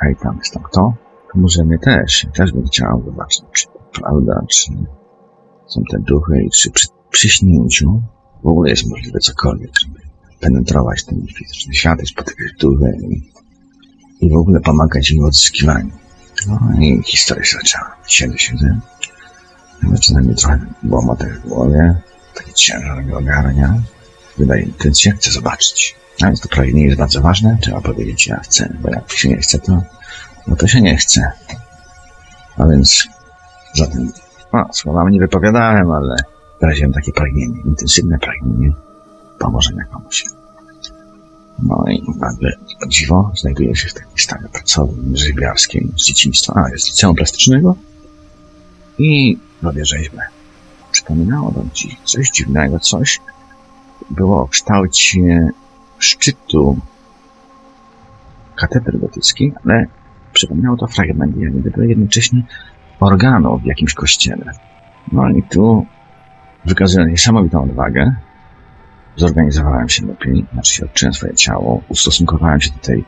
hej, 0.00 0.16
tam 0.22 0.36
jest 0.38 0.54
tam 0.54 0.62
kto? 0.62 0.94
To 1.32 1.38
może 1.38 1.64
my 1.64 1.78
też, 1.78 2.26
też 2.34 2.52
bym 2.52 2.66
chciał 2.66 3.02
zobaczyć, 3.04 3.44
czy 3.52 3.66
to 3.66 4.00
prawda, 4.00 4.40
czy 4.50 4.72
są 5.66 5.82
te 5.90 5.98
duchy 5.98 6.42
i 6.42 6.50
czy 6.50 6.70
przy, 7.14 7.28
przy 7.28 7.28
śnięciu 7.28 8.02
w 8.42 8.46
ogóle 8.46 8.70
jest 8.70 8.86
możliwe 8.86 9.18
cokolwiek, 9.18 9.70
żeby 9.80 10.00
penetrować 10.40 11.04
ten 11.04 11.26
fizyczny 11.26 11.74
świat 11.74 12.02
i 12.02 12.06
spotykać 12.06 12.52
duchy 12.60 12.98
i, 13.10 13.30
i 14.26 14.30
w 14.30 14.36
ogóle 14.36 14.60
pomagać 14.60 15.10
im 15.10 15.22
w 15.22 15.26
odzyskiwaniu. 15.26 15.90
No 16.46 16.60
i 16.80 17.02
historia 17.04 17.44
się 17.44 17.56
zaczęła. 17.56 17.96
Siedzę, 18.06 18.38
siedzę. 18.38 18.80
Zaczyna 19.92 20.20
mi 20.20 20.34
trochę 20.34 20.58
łomotać 20.90 21.32
w 21.32 21.48
głowie. 21.48 21.94
Taki 22.34 22.52
ciężar 22.54 23.04
mnie 23.04 23.16
ogarnia. 23.16 23.82
Wydaje 24.38 24.62
intencję, 24.62 25.12
chcę 25.12 25.30
zobaczyć. 25.30 25.96
A 26.22 26.26
więc 26.26 26.40
to 26.40 26.48
pragnienie 26.48 26.84
jest 26.84 26.98
bardzo 26.98 27.20
ważne. 27.20 27.58
Trzeba 27.60 27.80
powiedzieć, 27.80 28.26
ja 28.26 28.40
chcę, 28.40 28.74
bo 28.80 28.90
jak 28.90 29.12
się 29.12 29.28
nie 29.28 29.36
chce, 29.36 29.58
to, 29.58 29.82
no 30.46 30.56
to 30.56 30.66
się 30.66 30.80
nie 30.80 30.96
chce. 30.96 31.32
A 32.56 32.66
więc 32.66 33.08
zatem, 33.74 34.12
no, 34.52 34.68
słowami 34.72 35.12
nie 35.12 35.20
wypowiadałem, 35.20 35.90
ale 35.90 36.16
wyraziłem 36.64 36.92
takie 36.92 37.12
pragnienie, 37.12 37.60
intensywne 37.64 38.18
pragnienie 38.18 38.72
pomożenia 39.38 39.84
komuś. 39.84 40.24
No 41.62 41.84
i 41.88 42.02
nagle, 42.18 42.52
dziwo, 42.88 43.32
znajduję 43.40 43.76
się 43.76 43.88
w 43.88 43.94
takiej 43.94 44.18
stanie 44.18 44.48
pracowni 44.52 45.18
rzeźbiarskiej 45.18 45.88
z 45.96 46.04
dzieciństwa, 46.04 46.52
a 46.56 46.70
jest 46.70 46.88
liceum 46.88 47.16
plastycznego 47.16 47.76
i 48.98 49.38
robię 49.62 49.84
rzeźbę. 49.84 50.22
Przypominało 50.92 51.52
to 51.52 51.64
ci 51.72 51.96
coś 52.04 52.30
dziwnego, 52.30 52.78
coś 52.80 53.20
było 54.10 54.42
o 54.42 54.48
kształcie 54.48 55.50
szczytu 55.98 56.78
katedry 58.56 58.98
gotyckiej, 58.98 59.52
ale 59.64 59.86
przypominało 60.32 60.76
to 60.76 60.86
fragment 60.86 61.36
jak 61.36 61.52
gdyby 61.52 61.86
jednocześnie 61.86 62.42
organu 63.00 63.58
w 63.58 63.64
jakimś 63.64 63.94
kościele. 63.94 64.52
No 65.12 65.28
i 65.30 65.42
tu 65.42 65.86
wykazując 66.66 67.10
niesamowitą 67.10 67.62
odwagę, 67.62 68.14
zorganizowałem 69.16 69.88
się 69.88 70.06
lepiej, 70.06 70.44
znaczy 70.52 70.74
się 70.74 70.84
odczułem 70.84 71.14
swoje 71.14 71.34
ciało, 71.34 71.82
ustosunkowałem 71.88 72.60
się 72.60 72.70
do 72.70 72.78
tej 72.78 73.04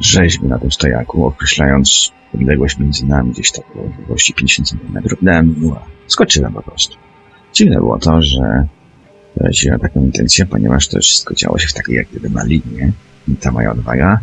rzeźby 0.00 0.46
na 0.46 0.58
tym 0.58 0.72
stojaku, 0.72 1.26
określając 1.26 2.12
odległość 2.34 2.78
między 2.78 3.06
nami 3.06 3.30
gdzieś 3.30 3.52
tak 3.52 3.64
o 3.76 3.84
odległości 3.84 4.34
50 4.34 4.68
cm. 4.68 5.16
Dałem 5.22 5.54
muła. 5.58 5.82
Skoczyłem 6.06 6.52
po 6.52 6.62
prostu. 6.62 6.96
Dziwne 7.52 7.76
było 7.76 7.98
to, 7.98 8.22
że 8.22 8.66
wyraziłem 9.36 9.80
taką 9.80 10.00
intencję, 10.04 10.46
ponieważ 10.46 10.88
to 10.88 11.00
wszystko 11.00 11.34
działo 11.34 11.58
się 11.58 11.68
w 11.68 11.72
takiej 11.72 11.96
jak 11.96 12.08
gdyby 12.08 12.30
na 12.30 12.44
i 13.28 13.36
ta 13.40 13.52
moja 13.52 13.72
odwaga 13.72 14.20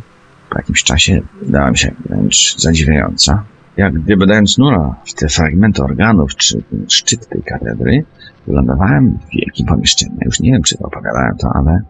po 0.50 0.60
jakimś 0.60 0.84
czasie 0.84 1.22
wydała 1.42 1.72
mi 1.72 1.78
się 1.78 1.92
wręcz 2.06 2.58
zadziwiająca. 2.58 3.44
Jak 3.78 3.94
gdyby 3.94 4.28
dając 4.28 4.58
nura 4.58 4.96
w 5.06 5.14
te 5.14 5.28
fragmenty 5.28 5.84
organów, 5.84 6.36
czy 6.36 6.64
szczyt 6.88 7.28
tej 7.28 7.44
katedry, 7.44 8.06
wylądowałem 8.48 9.18
w 9.18 9.36
wielkim 9.36 9.66
pomieszczeniu. 9.66 10.18
Już 10.26 10.40
nie 10.40 10.52
wiem, 10.52 10.62
czy 10.62 10.78
to 10.78 10.86
opowiadałem 10.86 11.38
to, 11.38 11.50
ale 11.54 11.82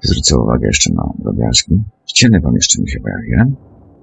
zwrócę 0.00 0.38
uwagę 0.38 0.66
jeszcze 0.66 0.92
na 0.92 1.10
drobiazgi. 1.18 1.82
W 2.06 2.12
ciemnym 2.12 2.42
pomieszczeniu 2.42 2.86
się 2.86 3.00
pojawiłem, 3.00 3.56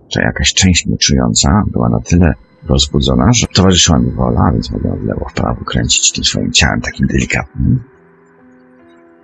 że 0.09 0.21
jakaś 0.21 0.53
część 0.53 0.85
mnie 0.85 0.97
czująca 0.97 1.63
była 1.71 1.89
na 1.89 1.99
tyle 1.99 2.33
rozbudzona, 2.69 3.33
że 3.33 3.47
towarzyszyła 3.47 3.99
mi 3.99 4.11
wola, 4.11 4.51
więc 4.51 4.71
mogłem 4.71 4.99
w 4.99 5.03
lewo, 5.03 5.25
w 5.29 5.33
prawo 5.33 5.65
kręcić 5.65 6.11
tym 6.11 6.23
swoim 6.23 6.51
ciałem 6.51 6.81
takim 6.81 7.07
delikatnym. 7.07 7.83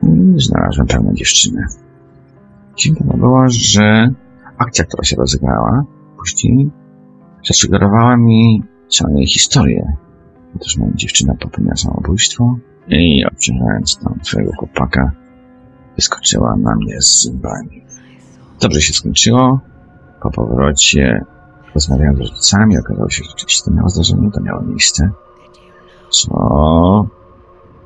I 0.03 0.41
znalazłem 0.41 0.88
pełną 0.88 1.13
dziewczynę. 1.13 1.65
Dziwne 2.77 3.18
było, 3.18 3.46
że 3.48 4.13
akcja, 4.58 4.86
która 4.86 5.03
się 5.03 5.15
rozegrała, 5.15 5.86
później 6.18 6.70
zasugerowała 7.48 8.17
mi 8.17 8.63
całą 8.89 9.15
jej 9.15 9.27
historię. 9.27 9.93
Otóż 10.55 10.77
moja 10.77 10.91
dziewczyna 10.96 11.36
popełniła 11.39 11.75
samobójstwo 11.75 12.58
i 12.88 13.25
obciążając 13.25 14.00
tam 14.03 14.19
swojego 14.24 14.51
chłopaka, 14.58 15.12
wyskoczyła 15.96 16.55
na 16.55 16.75
mnie 16.75 17.01
z 17.01 17.24
zębami. 17.24 17.84
Dobrze 18.62 18.81
się 18.81 18.93
skończyło. 18.93 19.60
Po 20.22 20.31
powrocie 20.31 21.25
rozmawiałem 21.75 22.15
z 22.15 22.19
rodzicami, 22.19 22.77
okazało 22.77 23.10
się, 23.10 23.24
że 23.24 23.29
rzeczywiście 23.29 23.65
to 23.65 23.72
miało 23.72 23.89
zdarzenie, 23.89 24.31
to 24.31 24.41
miało 24.41 24.62
miejsce, 24.62 25.10
co 26.10 27.08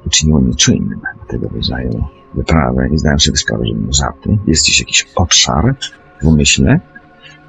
uczyniło 0.05 0.39
mnie 0.39 0.55
czujnym 0.55 1.01
na 1.03 1.25
tego 1.25 1.47
rodzaju 1.49 2.03
wyprawę 2.33 2.89
i 2.93 2.97
zdałem 2.97 3.19
sobie 3.19 3.37
sprawę, 3.37 3.65
że 3.65 3.73
nie 3.73 3.93
żarty. 3.93 4.37
Jest 4.47 4.63
gdzieś 4.63 4.79
jakiś 4.79 5.07
obszar 5.15 5.75
w 6.21 6.27
umyśle, 6.27 6.79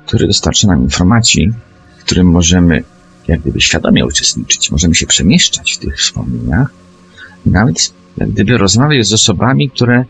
który 0.07 0.27
dostarcza 0.27 0.69
nam 0.69 0.83
informacji, 0.83 1.53
w 2.05 2.07
którym 2.07 2.27
możemy 2.31 2.85
jak 3.29 3.41
gdyby 3.41 3.61
świadomie 3.61 4.07
uczestniczyć, 4.07 4.71
możemy 4.71 4.95
się 4.95 5.07
przemieszczać 5.07 5.73
w 5.73 5.79
tych 5.79 5.97
wspomnieniach 5.99 6.85
nawet 7.47 7.95
jak 8.17 8.31
gdyby 8.31 8.59
rozmawiać 8.59 9.07
z 9.07 9.13
osobami, 9.13 9.71
które, 9.71 10.05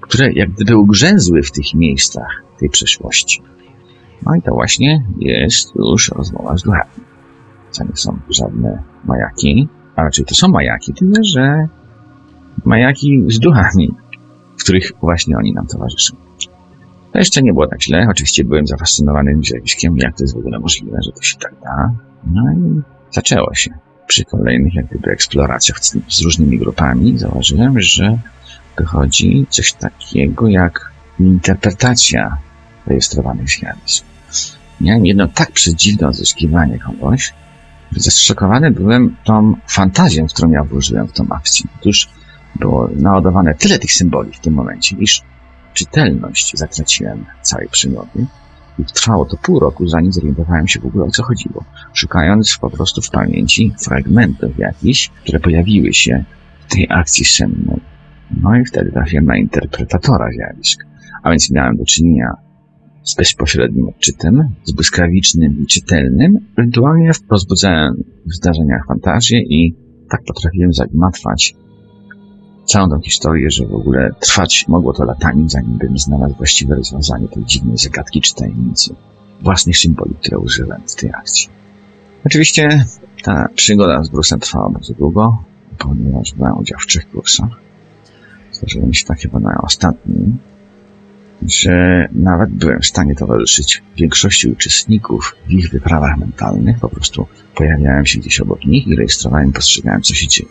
które 0.00 0.32
jak 0.32 0.50
gdyby 0.50 0.76
ugrzęzły 0.76 1.42
w 1.42 1.50
tych 1.50 1.74
miejscach 1.74 2.42
tej 2.58 2.70
przeszłości. 2.70 3.42
No 4.26 4.34
i 4.34 4.42
to 4.42 4.54
właśnie 4.54 5.04
jest 5.18 5.74
już 5.74 6.08
rozmowa 6.08 6.56
z 6.56 6.62
duchami. 6.62 6.90
To 7.78 7.84
nie 7.84 7.96
są 7.96 8.18
żadne 8.30 8.82
majaki, 9.04 9.68
a 9.96 10.02
raczej 10.02 10.24
to 10.24 10.34
są 10.34 10.48
majaki, 10.48 10.94
tyle 10.94 11.24
że 11.24 11.68
majaki 12.64 13.24
z 13.28 13.38
duchami, 13.38 13.94
w 14.58 14.62
których 14.62 14.92
właśnie 15.00 15.36
oni 15.36 15.52
nam 15.52 15.66
towarzyszą. 15.66 16.16
To 17.16 17.20
jeszcze 17.20 17.42
nie 17.42 17.52
było 17.52 17.66
tak 17.66 17.82
źle. 17.82 18.06
Oczywiście 18.10 18.44
byłem 18.44 18.66
zafascynowany 18.66 19.34
zjawiskiem, 19.42 19.98
jak 19.98 20.16
to 20.16 20.24
jest 20.24 20.34
w 20.34 20.38
ogóle 20.38 20.58
możliwe, 20.58 20.98
że 21.02 21.12
to 21.12 21.22
się 21.22 21.36
tak 21.36 21.52
da. 21.64 21.90
No 22.26 22.42
i 22.52 22.80
zaczęło 23.10 23.54
się. 23.54 23.70
Przy 24.06 24.24
kolejnych 24.24 24.74
jak 24.74 24.86
gdyby 24.86 25.10
eksploracjach 25.10 25.84
z, 25.84 25.96
z 26.08 26.22
różnymi 26.22 26.58
grupami 26.58 27.18
zauważyłem, 27.18 27.80
że 27.80 28.18
wychodzi 28.78 29.46
coś 29.50 29.72
takiego 29.72 30.48
jak 30.48 30.92
interpretacja 31.20 32.36
rejestrowanych 32.86 33.48
zjawisk. 33.48 34.04
Miałem 34.80 35.06
jedno 35.06 35.28
tak 35.28 35.50
przedziwne 35.52 36.08
odzyskiwanie 36.08 36.78
kogoś, 36.78 37.34
że 37.92 38.00
zaszokowany 38.00 38.70
byłem 38.70 39.16
tą 39.24 39.54
fantazją, 39.68 40.26
którą 40.26 40.50
ja 40.50 40.64
włożyłem 40.64 41.08
w 41.08 41.12
tą 41.12 41.26
akcję. 41.28 41.66
Otóż 41.80 42.08
było 42.56 42.88
naładowane 42.96 43.54
tyle 43.54 43.78
tych 43.78 43.92
symboli 43.92 44.32
w 44.32 44.40
tym 44.40 44.54
momencie, 44.54 44.96
iż 44.98 45.22
czytelność 45.76 46.52
zatraciłem 46.58 47.24
całej 47.42 47.68
przygody. 47.68 48.26
I 48.78 48.84
trwało 48.84 49.24
to 49.24 49.36
pół 49.36 49.60
roku, 49.60 49.88
zanim 49.88 50.12
zorientowałem 50.12 50.68
się 50.68 50.80
w 50.80 50.86
ogóle 50.86 51.04
o 51.04 51.10
co 51.10 51.22
chodziło. 51.22 51.64
Szukając 51.92 52.58
po 52.60 52.70
prostu 52.70 53.02
w 53.02 53.10
pamięci 53.10 53.74
fragmentów 53.84 54.58
jakichś, 54.58 55.08
które 55.08 55.40
pojawiły 55.40 55.92
się 55.92 56.24
w 56.68 56.72
tej 56.72 56.86
akcji 56.90 57.24
sennej. 57.24 57.80
No 58.40 58.56
i 58.56 58.64
wtedy 58.64 58.92
trafiłem 58.92 59.24
na 59.26 59.36
interpretatora 59.36 60.28
zjawisk. 60.32 60.80
A 61.22 61.30
więc 61.30 61.50
miałem 61.50 61.76
do 61.76 61.84
czynienia 61.84 62.30
z 63.02 63.14
bezpośrednim 63.14 63.88
odczytem, 63.88 64.48
z 64.64 64.72
błyskawicznym 64.72 65.62
i 65.62 65.66
czytelnym. 65.66 66.38
Ewentualnie 66.58 67.10
rozbudzałem 67.30 67.94
w 68.26 68.34
zdarzeniach 68.34 68.86
fantazję 68.88 69.40
i 69.40 69.74
tak 70.10 70.20
potrafiłem 70.26 70.72
zagmatwać 70.72 71.54
całą 72.66 72.88
tą 72.88 73.00
historię, 73.00 73.50
że 73.50 73.66
w 73.66 73.74
ogóle 73.74 74.10
trwać 74.20 74.64
mogło 74.68 74.92
to 74.92 75.04
latami, 75.04 75.50
zanim 75.50 75.78
bym 75.78 75.98
znalazł 75.98 76.34
właściwe 76.34 76.76
rozwiązanie 76.76 77.28
tej 77.28 77.44
dziwnej 77.44 77.78
zagadki 77.78 78.20
czy 78.20 78.34
tajemnicy 78.34 78.94
własnych 79.40 79.78
symboli, 79.78 80.14
które 80.20 80.38
użyłem 80.38 80.80
w 80.86 80.94
tej 80.94 81.10
akcji. 81.10 81.48
Oczywiście 82.26 82.84
ta 83.22 83.48
przygoda 83.54 84.04
z 84.04 84.08
Brusem 84.08 84.40
trwała 84.40 84.70
bardzo 84.70 84.94
długo, 84.94 85.38
ponieważ 85.78 86.34
brałem 86.34 86.58
udział 86.58 86.78
w 86.80 86.86
trzech 86.86 87.10
kursach. 87.10 87.48
Zdarzyło 88.52 88.86
mi 88.86 88.94
się 88.94 89.06
tak 89.06 89.18
chyba 89.18 89.40
na 89.40 89.60
ostatnim, 89.62 90.38
że 91.42 92.08
nawet 92.12 92.50
byłem 92.50 92.80
w 92.80 92.86
stanie 92.86 93.14
towarzyszyć 93.14 93.82
większości 93.96 94.48
uczestników 94.48 95.36
w 95.46 95.52
ich 95.52 95.70
wyprawach 95.70 96.18
mentalnych. 96.18 96.78
Po 96.78 96.88
prostu 96.88 97.26
pojawiałem 97.54 98.06
się 98.06 98.18
gdzieś 98.18 98.40
obok 98.40 98.64
nich 98.64 98.86
i 98.86 98.96
rejestrowałem, 98.96 99.52
postrzegałem, 99.52 100.02
co 100.02 100.14
się 100.14 100.28
dzieje. 100.28 100.48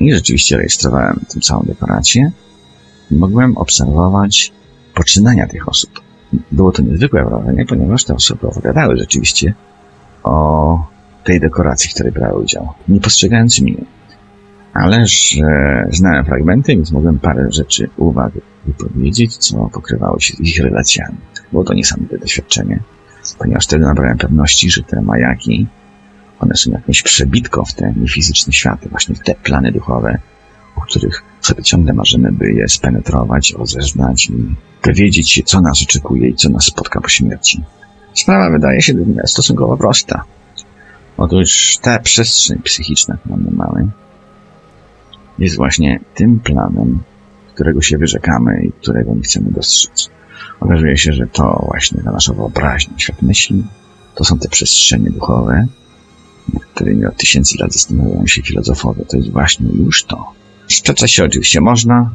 I 0.00 0.12
rzeczywiście 0.12 0.56
rejestrowałem 0.56 1.20
tę 1.34 1.40
całą 1.40 1.62
dekorację 1.62 2.30
mogłem 3.10 3.56
obserwować 3.56 4.52
poczynania 4.94 5.46
tych 5.46 5.68
osób. 5.68 6.00
Było 6.52 6.72
to 6.72 6.82
niezwykłe 6.82 7.24
wrażenie, 7.24 7.66
ponieważ 7.66 8.04
te 8.04 8.14
osoby 8.14 8.46
opowiadały 8.46 8.98
rzeczywiście 8.98 9.54
o 10.22 10.88
tej 11.24 11.40
dekoracji, 11.40 11.90
w 11.90 11.94
której 11.94 12.12
brały 12.12 12.42
udział, 12.42 12.68
nie 12.88 13.00
postrzegając 13.00 13.60
mnie. 13.60 13.84
Ale 14.74 15.06
że 15.06 15.86
znałem 15.90 16.24
fragmenty, 16.24 16.72
więc 16.72 16.92
mogłem 16.92 17.18
parę 17.18 17.52
rzeczy 17.52 17.90
uwag 17.96 18.32
wypowiedzieć, 18.66 19.36
co 19.36 19.70
pokrywało 19.72 20.20
się 20.20 20.36
z 20.36 20.40
ich 20.40 20.60
relacjami. 20.62 21.16
Było 21.52 21.64
to 21.64 21.74
niesamowite 21.74 22.18
doświadczenie, 22.18 22.80
ponieważ 23.38 23.64
wtedy 23.64 23.84
nabrałem 23.84 24.18
pewności, 24.18 24.70
że 24.70 24.82
te 24.82 25.02
majaki 25.02 25.66
one 26.40 26.54
są 26.56 26.70
jakąś 26.70 27.02
przebitką 27.02 27.64
w 27.64 27.74
te 27.74 27.92
niefizyczne 27.96 28.52
światy, 28.52 28.88
właśnie 28.88 29.14
w 29.14 29.20
te 29.20 29.34
plany 29.34 29.72
duchowe, 29.72 30.18
o 30.76 30.80
których 30.80 31.22
sobie 31.40 31.62
ciągle 31.62 31.92
marzymy, 31.92 32.32
by 32.32 32.52
je 32.52 32.68
spenetrować, 32.68 33.54
rozeznać 33.58 34.30
i 34.30 34.54
dowiedzieć 34.84 35.30
się, 35.30 35.42
co 35.42 35.60
nas 35.60 35.82
oczekuje 35.82 36.28
i 36.28 36.34
co 36.34 36.48
nas 36.48 36.64
spotka 36.64 37.00
po 37.00 37.08
śmierci. 37.08 37.62
Sprawa 38.14 38.50
wydaje 38.50 38.82
się 38.82 38.94
stosunkowo 39.26 39.76
prosta. 39.76 40.24
Otóż 41.16 41.78
ta 41.82 41.98
przestrzeń 41.98 42.58
psychiczna, 42.62 43.16
którą 43.16 43.36
my 43.36 43.50
mamy, 43.50 43.88
jest 45.38 45.56
właśnie 45.56 46.00
tym 46.14 46.40
planem, 46.40 46.98
którego 47.54 47.80
się 47.80 47.98
wyrzekamy 47.98 48.62
i 48.64 48.72
którego 48.72 49.14
nie 49.14 49.22
chcemy 49.22 49.50
dostrzec. 49.50 50.10
Okazuje 50.60 50.96
się, 50.96 51.12
że 51.12 51.26
to 51.26 51.64
właśnie 51.68 52.02
ta 52.02 52.12
nasza 52.12 52.32
wyobraźnia, 52.32 52.98
świat 52.98 53.22
myśli, 53.22 53.64
to 54.14 54.24
są 54.24 54.38
te 54.38 54.48
przestrzenie 54.48 55.10
duchowe, 55.10 55.66
którymi 56.58 57.06
od 57.06 57.16
tysięcy 57.16 57.56
lat 57.60 57.72
zastanawiają 57.72 58.26
się 58.26 58.42
filozofowie. 58.42 59.04
To 59.04 59.16
jest 59.16 59.30
właśnie 59.30 59.68
już 59.68 60.04
to. 60.04 60.32
Sprzeczać 60.68 61.12
się 61.12 61.24
oczywiście 61.24 61.60
można, 61.60 62.10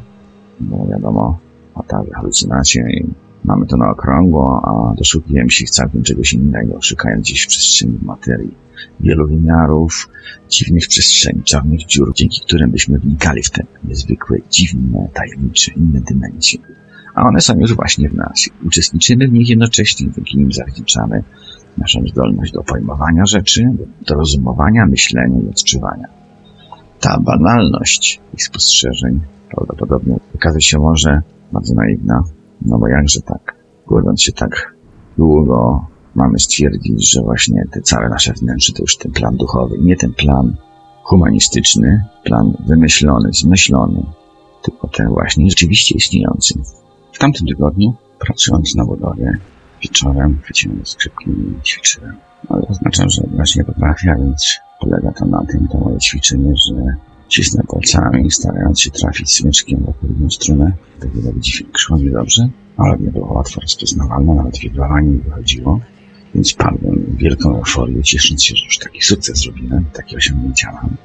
bo 0.60 0.86
wiadomo, 0.90 1.38
fatały, 1.74 2.10
halucynacje 2.14 2.82
i 2.90 3.06
Mamy 3.46 3.66
to 3.66 3.76
na 3.76 3.90
okrągło, 3.90 4.60
a 4.64 4.94
doszukiłem 4.94 5.50
się 5.50 5.64
całkiem 5.64 6.02
czegoś 6.02 6.32
innego, 6.32 6.82
szukając 6.82 7.22
gdzieś 7.22 7.42
w 7.42 7.48
przestrzeni 7.48 7.98
materii 8.02 8.54
wielu 9.00 9.28
wymiarów, 9.28 10.08
dziwnych 10.48 10.88
przestrzeni, 10.88 11.42
czarnych 11.42 11.80
dziur, 11.86 12.12
dzięki 12.14 12.40
którym 12.40 12.70
byśmy 12.70 12.98
wnikali 12.98 13.42
w 13.42 13.50
te 13.50 13.64
niezwykłe, 13.84 14.38
dziwne, 14.50 15.08
tajemnicze, 15.14 15.72
inne 15.76 16.00
dymencje. 16.00 16.58
A 17.14 17.22
one 17.22 17.40
są 17.40 17.58
już 17.58 17.74
właśnie 17.74 18.08
w 18.08 18.14
nas. 18.14 18.48
Uczestniczymy 18.66 19.28
w 19.28 19.32
nich 19.32 19.48
jednocześnie, 19.48 20.06
dzięki 20.16 20.38
nim 20.38 20.52
zawdzięczamy 20.52 21.22
naszą 21.78 22.00
zdolność 22.06 22.52
do 22.52 22.62
pojmowania 22.62 23.26
rzeczy, 23.26 23.62
do 24.06 24.14
rozumowania, 24.14 24.86
myślenia 24.86 25.40
i 25.40 25.48
odczuwania. 25.48 26.08
Ta 27.00 27.20
banalność 27.20 28.20
ich 28.34 28.42
spostrzeżeń 28.42 29.20
prawdopodobnie 29.50 30.16
okazać 30.34 30.64
się 30.64 30.78
może 30.78 31.22
bardzo 31.52 31.74
naiwna, 31.74 32.22
no 32.62 32.78
bo 32.78 32.88
jakże 32.88 33.20
tak, 33.20 33.54
głodząc 33.86 34.22
się 34.22 34.32
tak 34.32 34.74
długo, 35.18 35.86
mamy 36.14 36.38
stwierdzić, 36.38 37.12
że 37.12 37.22
właśnie 37.22 37.64
te 37.72 37.80
całe 37.80 38.08
nasze 38.08 38.32
wnętrze 38.32 38.72
to 38.72 38.82
już 38.82 38.96
ten 38.96 39.12
plan 39.12 39.36
duchowy, 39.36 39.78
nie 39.78 39.96
ten 39.96 40.12
plan 40.12 40.56
humanistyczny, 41.02 42.04
plan 42.24 42.52
wymyślony, 42.66 43.28
zmyślony, 43.32 44.02
tylko 44.62 44.88
ten 44.88 45.08
właśnie 45.08 45.50
rzeczywiście 45.50 45.94
istniejący. 45.94 46.54
W 47.12 47.18
tamtym 47.18 47.46
tygodniu, 47.46 47.94
pracując 48.18 48.74
na 48.74 48.84
budowie, 48.84 49.38
wieczorem 49.82 50.38
chwyciłem 50.42 50.86
skrzypki 50.86 51.30
i 51.30 51.62
ćwiczyłem. 51.62 52.16
Ale 52.48 52.62
oznaczam, 52.62 53.10
że 53.10 53.22
właśnie 53.34 53.64
potrafię, 53.64 54.14
więc 54.18 54.60
polega 54.80 55.12
to 55.12 55.26
na 55.26 55.44
tym, 55.46 55.68
to 55.68 55.78
moje 55.78 55.98
ćwiczenie, 55.98 56.52
że 56.56 56.94
cisnę 57.28 57.62
palcami, 57.68 58.30
starając 58.30 58.80
się 58.80 58.90
trafić 58.90 59.32
smyczkiem 59.32 59.84
w 59.84 59.88
odpowiednią 59.88 60.30
strunę. 60.30 60.72
Tak 61.00 61.10
jak 61.24 61.38
dźwięk 61.38 61.78
szło 61.78 61.98
mi 61.98 62.10
dobrze, 62.10 62.48
ale 62.76 62.98
nie 62.98 63.10
było 63.10 63.32
łatwo 63.32 63.60
rozpoznawalne, 63.60 64.34
nawet 64.34 64.58
wibrowanie 64.58 65.08
nie 65.08 65.18
wychodziło. 65.18 65.80
Więc 66.34 66.52
padłem 66.52 67.16
wielką 67.18 67.56
euforię, 67.56 68.02
ciesząc 68.02 68.44
się, 68.44 68.56
że 68.56 68.64
już 68.64 68.78
taki 68.78 69.02
sukces 69.02 69.38
zrobiłem, 69.38 69.84
takie 69.92 70.16
osiągnięcia 70.16 70.72
mam. 70.72 70.96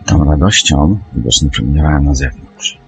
I 0.00 0.04
tą 0.04 0.24
radością 0.24 0.98
widocznie 1.12 1.50
przemieniowałem 1.50 2.04
na 2.04 2.14
zewnątrz. 2.14 2.78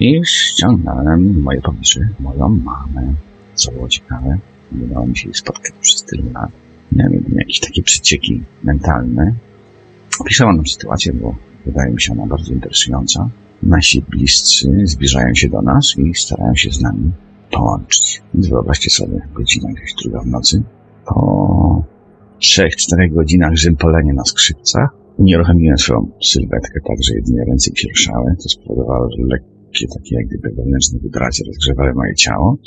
I 0.00 0.20
ściągnąłem 0.24 1.42
moje 1.42 1.60
pobliże, 1.60 2.08
moją 2.20 2.48
mamę, 2.48 3.14
co 3.54 3.72
było 3.72 3.88
ciekawe. 3.88 4.38
Nie 4.72 4.84
udało 4.84 5.06
mi 5.06 5.16
się 5.16 5.28
jej 5.28 5.34
spotkać 5.34 5.72
przez 5.80 6.02
tyle 6.02 6.32
lat. 6.32 6.50
Miałem 6.92 7.24
jakieś 7.32 7.60
takie 7.60 7.82
przecieki 7.82 8.42
mentalne. 8.62 9.34
Opisałam 10.20 10.56
nam 10.56 10.66
sytuację, 10.66 11.12
bo 11.12 11.36
wydaje 11.66 11.92
mi 11.92 12.00
się 12.00 12.12
ona 12.12 12.26
bardzo 12.26 12.52
interesująca. 12.52 13.28
Nasi 13.62 14.02
bliscy 14.02 14.70
zbliżają 14.84 15.34
się 15.34 15.48
do 15.48 15.62
nas 15.62 15.94
i 15.98 16.14
starają 16.14 16.54
się 16.54 16.70
z 16.70 16.80
nami 16.80 17.12
połączyć. 17.50 18.22
Więc 18.34 18.48
wyobraźcie 18.48 18.90
sobie, 18.90 19.28
godzina 19.34 19.68
jakaś 19.68 19.94
druga 20.02 20.20
w 20.20 20.26
nocy. 20.26 20.62
Po 21.06 21.84
trzech, 22.38 22.76
czterech 22.76 23.12
godzinach 23.12 23.56
rzępolenia 23.56 24.14
na 24.14 24.24
skrzypcach 24.24 24.88
unieruchomiłem 25.16 25.78
swoją 25.78 26.10
sylwetkę 26.22 26.80
tak, 26.88 26.96
że 27.02 27.14
jedynie 27.14 27.44
ręce 27.48 27.70
mi 27.70 27.78
się 27.78 27.88
ruszały. 27.88 28.36
To 28.42 28.48
spowodowało, 28.48 29.08
że 29.10 29.22
lekkie 29.26 29.86
takie 29.94 30.16
jak 30.16 30.26
gdyby 30.26 30.50
wewnętrzne 30.50 30.98
wibracje 30.98 31.46
rozgrzewały 31.46 31.94
moje 31.94 32.14
ciało. 32.14 32.58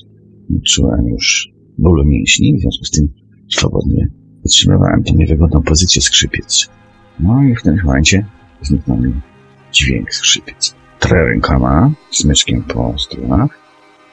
Czułem 0.66 1.08
już 1.08 1.50
bólu 1.78 2.06
mięśni, 2.06 2.58
w 2.58 2.62
związku 2.62 2.86
z 2.86 2.92
tym 2.92 3.08
swobodnie 3.50 4.08
wytrzymywałem 4.44 5.04
tę 5.04 5.14
niewygodną 5.14 5.62
pozycję 5.62 6.02
skrzypiec. 6.02 6.70
No 7.20 7.44
i 7.44 7.56
w 7.56 7.62
tym 7.62 7.78
momencie 7.86 8.26
zniknął 8.62 8.98
mi 8.98 9.14
dźwięk 9.72 10.14
skrzypiec. 10.14 10.76
Trę 11.00 11.26
rękoma, 11.26 11.92
smyczkiem 12.12 12.64
po 12.64 12.94
strunach, 12.98 13.60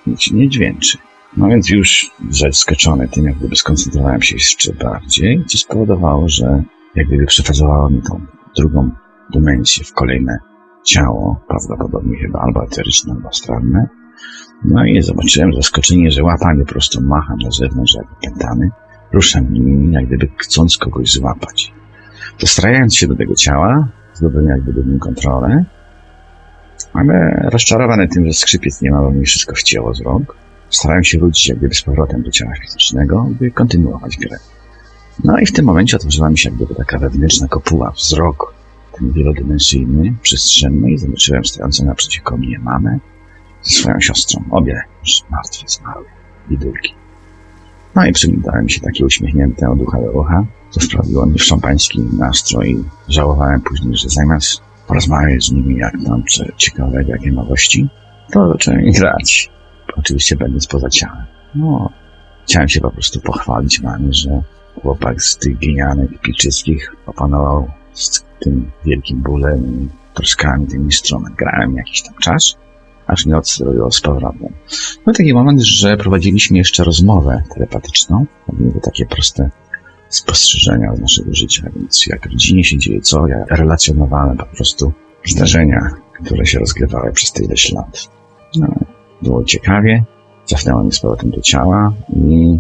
nic 0.06 0.32
nie 0.32 0.48
dźwięczy. 0.48 0.98
No 1.36 1.48
więc 1.48 1.70
już 1.70 2.10
zaskoczony 2.30 3.08
tym, 3.08 3.24
jak 3.24 3.38
gdyby 3.38 3.56
skoncentrowałem 3.56 4.22
się 4.22 4.36
jeszcze 4.36 4.72
bardziej, 4.72 5.44
co 5.46 5.58
spowodowało, 5.58 6.28
że 6.28 6.62
jak 6.94 7.06
gdyby 7.06 7.26
przefazowało 7.26 7.90
mi 7.90 8.02
tą 8.02 8.20
drugą 8.56 8.90
dymensję 9.32 9.84
w 9.84 9.92
kolejne 9.92 10.38
ciało, 10.84 11.40
prawdopodobnie 11.48 12.18
chyba 12.18 12.38
albo 12.38 12.64
eteryczne, 12.64 13.12
albo 13.12 13.28
astralne. 13.28 13.88
No 14.64 14.84
i 14.84 15.02
zobaczyłem 15.02 15.54
zaskoczenie, 15.54 16.10
że 16.10 16.22
łapanie 16.22 16.64
prosto 16.64 17.00
macha 17.00 17.34
na 17.44 17.50
zewnątrz 17.50 17.94
jak 17.94 18.06
pętany. 18.22 18.70
Ruszam 19.12 19.52
nim, 19.52 19.92
jak 19.92 20.06
gdyby 20.06 20.28
chcąc 20.36 20.76
kogoś 20.76 21.10
złapać. 21.10 21.72
Dostrajając 22.40 22.96
się 22.96 23.06
do 23.06 23.16
tego 23.16 23.34
ciała, 23.34 23.88
zdobyłem 24.14 24.46
jak 24.46 24.62
gdyby 24.62 24.84
nim 24.84 24.98
kontrolę, 24.98 25.64
ale 26.92 27.46
rozczarowany 27.52 28.08
tym, 28.08 28.26
że 28.26 28.32
skrzypiec 28.32 28.82
nie 28.82 28.90
ma, 28.90 29.00
bo 29.00 29.10
mi 29.10 29.24
wszystko 29.24 29.54
wcięło 29.54 29.94
z 29.94 30.00
rąk, 30.00 30.36
starałem 30.70 31.04
się 31.04 31.18
wrócić 31.18 31.48
jak 31.48 31.58
gdyby 31.58 31.74
z 31.74 31.82
powrotem 31.82 32.22
do 32.22 32.30
ciała 32.30 32.52
fizycznego, 32.62 33.28
by 33.40 33.50
kontynuować 33.50 34.16
grę. 34.16 34.36
No 35.24 35.38
i 35.38 35.46
w 35.46 35.52
tym 35.52 35.64
momencie 35.64 35.96
otworzyła 35.96 36.30
mi 36.30 36.38
się 36.38 36.48
jak 36.50 36.56
gdyby 36.56 36.74
taka 36.74 36.98
wewnętrzna 36.98 37.48
kopuła, 37.48 37.90
wzrok, 37.90 38.54
ten 38.98 39.12
wielodymensyjny, 39.12 40.14
przestrzenny 40.22 40.90
i 40.90 40.98
zobaczyłem 40.98 41.44
stojącą 41.44 41.84
naprzeciwko 41.84 42.36
mnie 42.36 42.58
mamę 42.58 42.98
ze 43.64 43.80
swoją 43.80 44.00
siostrą, 44.00 44.44
obie 44.50 44.82
już 45.02 45.22
martwe, 45.30 45.68
zmarłe, 45.68 46.04
bidulki. 46.48 46.94
No 47.94 48.06
i 48.06 48.12
przyglądałem 48.12 48.68
się 48.68 48.80
takie 48.80 49.04
uśmiechnięte 49.04 49.70
od 49.70 49.80
ucha 49.80 50.00
do 50.00 50.12
ucha, 50.12 50.44
co 50.70 50.80
wprawiło 50.80 51.26
mnie 51.26 51.38
w 51.38 51.44
szampański 51.44 52.00
nastrój. 52.18 52.84
Żałowałem 53.08 53.60
później, 53.60 53.96
że 53.96 54.08
zamiast 54.08 54.62
porozmawiać 54.86 55.44
z 55.44 55.52
nimi, 55.52 55.76
jak 55.76 55.92
tam 56.06 56.22
co 56.24 56.44
ciekawego, 56.56 57.12
jakie 57.12 57.32
nowości, 57.32 57.88
to 58.32 58.52
zacząłem 58.52 58.90
grać. 58.90 59.50
Oczywiście 59.96 60.36
będąc 60.36 60.66
poza 60.66 60.88
ciałem. 60.88 61.24
No, 61.54 61.90
chciałem 62.44 62.68
się 62.68 62.80
po 62.80 62.90
prostu 62.90 63.20
pochwalić 63.20 63.80
mamie, 63.80 64.12
że 64.12 64.42
chłopak 64.82 65.22
z 65.22 65.36
tych 65.36 65.58
glinianych 65.58 66.20
pilczyckich 66.20 66.96
opanował 67.06 67.70
z 67.92 68.24
tym 68.40 68.70
wielkim 68.84 69.22
bólem 69.22 69.66
i 69.66 69.88
troskami 70.14 70.66
ten 70.66 70.82
instrument. 70.82 71.36
Grałem 71.36 71.76
jakiś 71.76 72.02
tam 72.02 72.14
czas, 72.22 72.56
aż 73.06 73.26
nie 73.26 73.36
odstroiło 73.36 73.90
z 73.90 74.00
powrotem. 74.00 74.52
No 75.06 75.12
taki 75.12 75.34
moment, 75.34 75.60
że 75.62 75.96
prowadziliśmy 75.96 76.58
jeszcze 76.58 76.84
rozmowę 76.84 77.42
telepatyczną. 77.54 78.26
Były 78.52 78.80
takie 78.80 79.06
proste 79.06 79.50
spostrzeżenia 80.08 80.96
z 80.96 81.00
naszego 81.00 81.34
życia, 81.34 81.70
więc 81.76 82.06
jak 82.06 82.28
w 82.28 82.32
rodzinie 82.32 82.64
się 82.64 82.78
dzieje 82.78 83.00
co, 83.00 83.26
ja 83.26 83.44
relacjonowałem 83.50 84.36
po 84.36 84.46
prostu 84.46 84.92
zdarzenia, 85.26 85.90
które 86.24 86.46
się 86.46 86.58
rozgrywały 86.58 87.12
przez 87.12 87.32
tyleś 87.32 87.72
lat. 87.72 88.08
No, 88.56 88.68
było 89.22 89.44
ciekawie, 89.44 90.04
cofnęło 90.44 90.82
mnie 90.82 90.92
z 90.92 91.00
powrotem 91.00 91.30
do 91.30 91.40
ciała 91.40 91.92
i 92.16 92.58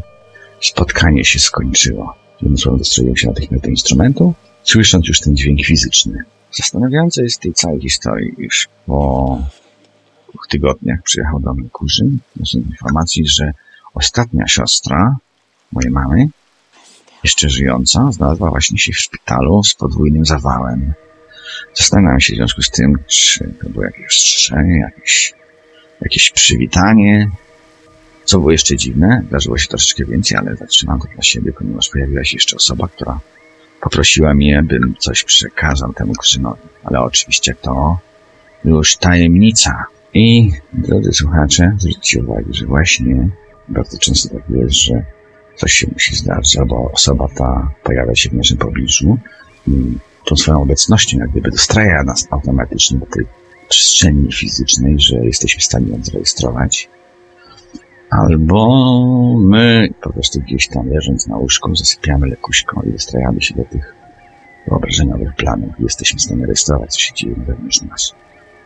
spotkanie 0.60 1.24
się 1.24 1.38
skończyło. 1.38 2.14
Słowem 2.56 2.78
dostroiłem 2.78 3.16
się 3.16 3.28
natychmiast 3.28 3.64
do 3.64 3.70
instrumentu, 3.70 4.34
słysząc 4.62 5.08
już 5.08 5.20
ten 5.20 5.36
dźwięk 5.36 5.60
fizyczny. 5.64 6.24
Zastanawiające 6.52 7.22
jest 7.22 7.40
tej 7.40 7.52
całej 7.52 7.80
historii, 7.80 8.34
iż 8.38 8.68
po 8.86 9.38
dwóch 10.34 10.46
tygodniach 10.48 11.02
przyjechał 11.02 11.40
do 11.40 11.54
mnie 11.54 11.68
kurzyn, 11.70 12.18
z 12.44 12.54
informacji, 12.54 13.26
że 13.26 13.52
ostatnia 13.94 14.44
siostra 14.48 15.16
mojej 15.72 15.90
mamy, 15.90 16.28
jeszcze 17.24 17.48
żyjąca, 17.50 18.12
znalazła 18.12 18.50
właśnie 18.50 18.78
się 18.78 18.92
w 18.92 18.98
szpitalu 18.98 19.64
z 19.64 19.74
podwójnym 19.74 20.24
zawałem. 20.24 20.92
Zastanawiam 21.74 22.20
się 22.20 22.32
w 22.32 22.36
związku 22.36 22.62
z 22.62 22.70
tym, 22.70 22.98
czy 23.06 23.54
to 23.62 23.68
było 23.68 23.84
jakieś 23.84 24.06
ostrzeżenie, 24.06 24.78
jakieś, 24.78 25.34
jakieś 26.00 26.30
przywitanie. 26.30 27.30
Co 28.24 28.38
było 28.38 28.50
jeszcze 28.50 28.76
dziwne, 28.76 29.22
zdarzyło 29.28 29.58
się 29.58 29.68
troszeczkę 29.68 30.04
więcej, 30.04 30.38
ale 30.38 30.56
zatrzymam 30.56 31.00
to 31.00 31.08
dla 31.14 31.22
siebie, 31.22 31.52
ponieważ 31.52 31.88
pojawiła 31.88 32.24
się 32.24 32.36
jeszcze 32.36 32.56
osoba, 32.56 32.88
która 32.88 33.20
poprosiła 33.80 34.34
mnie, 34.34 34.62
bym 34.62 34.94
coś 34.98 35.24
przekazał 35.24 35.92
temu 35.92 36.12
kuzynowi. 36.14 36.62
Ale 36.84 37.00
oczywiście 37.00 37.54
to 37.54 37.98
już 38.64 38.96
tajemnica. 38.96 39.84
I, 40.14 40.50
drodzy 40.72 41.12
słuchacze, 41.12 41.76
zwróćcie 41.78 42.22
uwagę, 42.22 42.44
że 42.50 42.66
właśnie 42.66 43.28
bardzo 43.68 43.98
często 43.98 44.34
tak 44.34 44.42
jest, 44.50 44.74
że 44.74 45.04
coś 45.56 45.72
się 45.72 45.86
musi 45.92 46.16
zdarzyć, 46.16 46.56
albo 46.56 46.90
osoba 46.92 47.28
ta 47.36 47.70
pojawia 47.82 48.14
się 48.14 48.30
w 48.30 48.34
naszym 48.34 48.58
pobliżu 48.58 49.18
i 49.68 49.98
tą 50.24 50.36
swoją 50.36 50.62
obecnością 50.62 51.18
jak 51.18 51.30
gdyby 51.30 51.50
dostraja 51.50 52.02
nas 52.02 52.28
automatycznie 52.30 52.98
do 52.98 53.06
tej 53.06 53.26
przestrzeni 53.68 54.32
fizycznej, 54.32 55.00
że 55.00 55.16
jesteśmy 55.16 55.60
w 55.60 55.64
stanie 55.64 55.88
ją 55.88 56.04
zarejestrować. 56.04 56.88
Albo 58.10 59.38
my 59.40 59.88
po 60.02 60.12
prostu 60.12 60.40
gdzieś 60.40 60.68
tam 60.68 60.88
leżąc 60.88 61.26
na 61.26 61.36
łóżku 61.36 61.76
zasypiamy 61.76 62.26
lekuśką 62.26 62.82
i 62.82 62.92
dostrajamy 62.92 63.42
się 63.42 63.54
do 63.54 63.64
tych 63.64 63.94
wyobrażeniowych 64.68 65.34
planów 65.34 65.80
i 65.80 65.82
jesteśmy 65.82 66.18
w 66.18 66.22
stanie 66.22 66.46
rejestrować, 66.46 66.92
co 66.92 66.98
się 66.98 67.14
dzieje 67.14 67.34
wewnątrz 67.34 67.82
nas. 67.82 68.12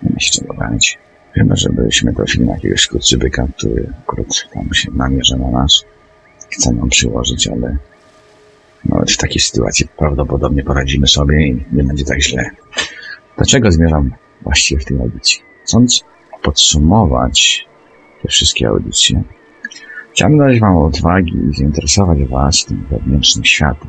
Nie 0.03 0.11
ma 0.11 0.21
się 0.21 0.31
czego 0.31 0.55
bać. 0.55 0.99
Chyba, 1.35 1.57
żebyśmy 1.57 2.15
trafili 2.15 2.45
na 2.45 2.53
jakiegoś 2.53 2.81
skurczybyka, 2.81 3.47
który 3.57 3.93
akurat 4.03 4.27
tam 4.55 4.75
się 4.75 4.91
namierza 4.91 5.37
na 5.37 5.51
nas 5.51 5.85
chce 6.51 6.73
nam 6.73 6.89
przyłożyć, 6.89 7.49
ale 7.49 7.77
nawet 8.85 9.11
w 9.11 9.17
takiej 9.17 9.41
sytuacji 9.41 9.89
prawdopodobnie 9.97 10.63
poradzimy 10.63 11.07
sobie 11.07 11.47
i 11.47 11.65
nie 11.73 11.85
będzie 11.85 12.05
tak 12.05 12.23
źle. 12.23 12.51
Do 13.39 13.45
czego 13.45 13.73
zmierzam 13.73 14.11
właściwie 14.43 14.81
w 14.81 14.85
tej 14.85 14.99
audycji? 15.01 15.41
Chcąc 15.65 16.05
podsumować 16.43 17.67
te 18.23 18.29
wszystkie 18.29 18.69
audycje, 18.69 19.23
Chciałbym 20.19 20.39
dać 20.39 20.61
Wam 20.61 20.77
odwagi 20.77 21.33
i 21.51 21.55
zainteresować 21.55 22.19
Was 22.25 22.65
tym 22.65 22.87
wewnętrznym 22.91 23.45
światem, 23.45 23.89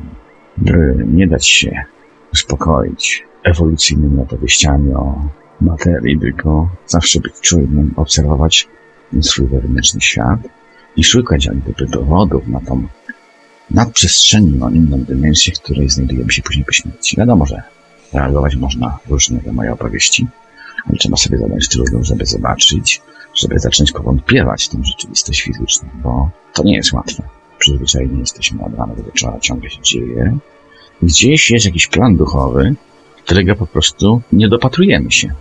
by 0.56 1.04
nie 1.06 1.26
dać 1.26 1.48
się 1.48 1.84
uspokoić 2.32 3.24
ewolucyjnymi 3.44 4.22
opowieściami 4.22 4.94
o 4.94 5.28
materii, 5.60 6.18
tylko 6.18 6.68
zawsze 6.86 7.20
być 7.20 7.32
czujnym, 7.40 7.92
obserwować 7.96 8.68
swój 9.20 9.46
wewnętrzny 9.46 10.00
świat 10.00 10.40
i 10.96 11.04
szukać 11.04 11.46
jak 11.46 11.58
gdyby 11.58 11.86
dowodów 11.86 12.46
na 12.48 12.60
tą 12.60 12.86
nadprzestrzenną, 13.70 14.70
inną 14.70 15.04
dymensję, 15.04 15.54
w 15.54 15.60
której 15.60 15.88
znajdujemy 15.88 16.32
się 16.32 16.42
później 16.42 16.64
po 16.64 16.72
śmierci. 16.72 17.16
Wiadomo, 17.16 17.46
że 17.46 17.62
reagować 18.12 18.56
można 18.56 18.98
różnie 19.08 19.40
na 19.46 19.52
moje 19.52 19.72
opowieści, 19.72 20.26
ale 20.88 20.98
trzeba 20.98 21.16
sobie 21.16 21.38
zadać 21.38 21.68
trudno, 21.68 22.04
żeby 22.04 22.26
zobaczyć, 22.26 23.02
żeby 23.34 23.58
zacząć 23.58 23.92
powątpiewać 23.92 24.64
w 24.64 24.68
tę 24.68 24.78
rzeczywistość 24.84 25.42
fizyczną, 25.42 25.88
bo 26.02 26.30
to 26.52 26.62
nie 26.62 26.76
jest 26.76 26.92
łatwe. 26.92 27.22
Przyzwyczajeni 27.58 28.20
jesteśmy 28.20 28.64
od 28.64 28.74
rana 28.74 28.94
do 28.94 29.02
wieczora, 29.02 29.40
ciągle 29.40 29.70
się 29.70 29.82
dzieje. 29.82 30.38
Gdzieś 31.02 31.50
jest 31.50 31.66
jakiś 31.66 31.86
plan 31.86 32.16
duchowy, 32.16 32.74
którego 33.24 33.56
po 33.56 33.66
prostu 33.66 34.22
nie 34.32 34.48
dopatrujemy 34.48 35.10
się. 35.10 35.34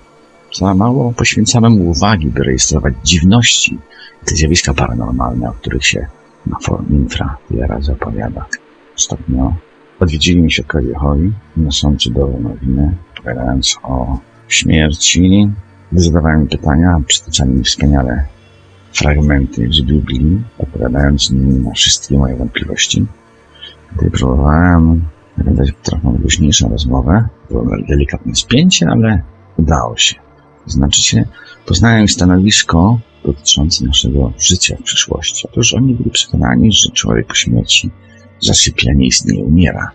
Za 0.53 0.73
mało 0.73 1.13
poświęcamy 1.13 1.69
mu 1.69 1.89
uwagi, 1.89 2.27
by 2.27 2.43
rejestrować 2.43 2.93
dziwności, 3.03 3.77
te 4.25 4.35
zjawiska 4.35 4.73
paranormalne, 4.73 5.49
o 5.49 5.53
których 5.53 5.85
się 5.85 6.07
na 6.45 6.57
forum 6.59 6.87
infra 6.89 7.37
wiele 7.51 7.67
razy 7.67 7.91
opowiada. 7.91 8.45
Ostatnio 8.97 9.53
odwiedzili 9.99 10.41
mnie 10.41 10.51
świadkowie 10.51 10.87
Jehowi, 10.87 11.31
niosący 11.57 12.11
do 12.11 12.27
nowiny, 12.27 12.95
opowiadając 13.13 13.77
o 13.83 14.19
śmierci, 14.47 15.49
zadawałem 15.91 16.47
pytania, 16.47 17.01
przytaczali 17.07 17.51
mi 17.51 17.63
wspaniale 17.63 18.25
fragmenty 18.93 19.67
z 19.71 19.81
Biblii, 19.81 20.43
odpowiadając 20.57 21.31
nimi 21.31 21.53
na 21.53 21.71
wszystkie 21.71 22.17
moje 22.17 22.35
wątpliwości. 22.35 23.05
Gdy 23.95 24.11
próbowałem 24.11 25.05
nawiązać 25.37 25.69
trochę 25.83 26.17
luźniejszą 26.23 26.69
rozmowę, 26.69 27.27
było 27.49 27.65
delikatne 27.89 28.35
spięcie, 28.35 28.87
ale 28.89 29.21
udało 29.57 29.97
się. 29.97 30.28
Znaczy 30.69 31.01
się, 31.01 31.25
poznałem 31.65 32.07
stanowisko 32.07 32.99
dotyczące 33.25 33.85
naszego 33.85 34.33
życia 34.39 34.75
w 34.75 34.83
przyszłości. 34.83 35.47
Otóż 35.51 35.73
oni 35.73 35.95
byli 35.95 36.09
przekonani, 36.09 36.71
że 36.71 36.89
człowiek 36.89 37.27
po 37.27 37.33
śmierci 37.33 37.89
zasypia, 38.39 38.93
nie 38.93 39.07
istnieje, 39.07 39.43
umiera. 39.43 39.91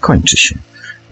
Kończy 0.00 0.36
się. 0.36 0.54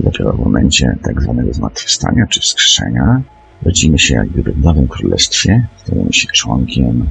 Dopiero 0.01 0.33
w 0.33 0.39
momencie 0.39 0.97
tak 1.03 1.23
zwanego 1.23 1.55
zmartwychwstania 1.55 2.27
czy 2.27 2.41
wskrzeszenia 2.41 3.23
rodzimy 3.63 3.99
się 3.99 4.15
jak 4.15 4.29
gdyby 4.29 4.53
w 4.53 4.65
nowym 4.65 4.89
królestwie, 4.89 5.67
stajemy 5.85 6.13
się 6.13 6.29
członkiem 6.35 7.11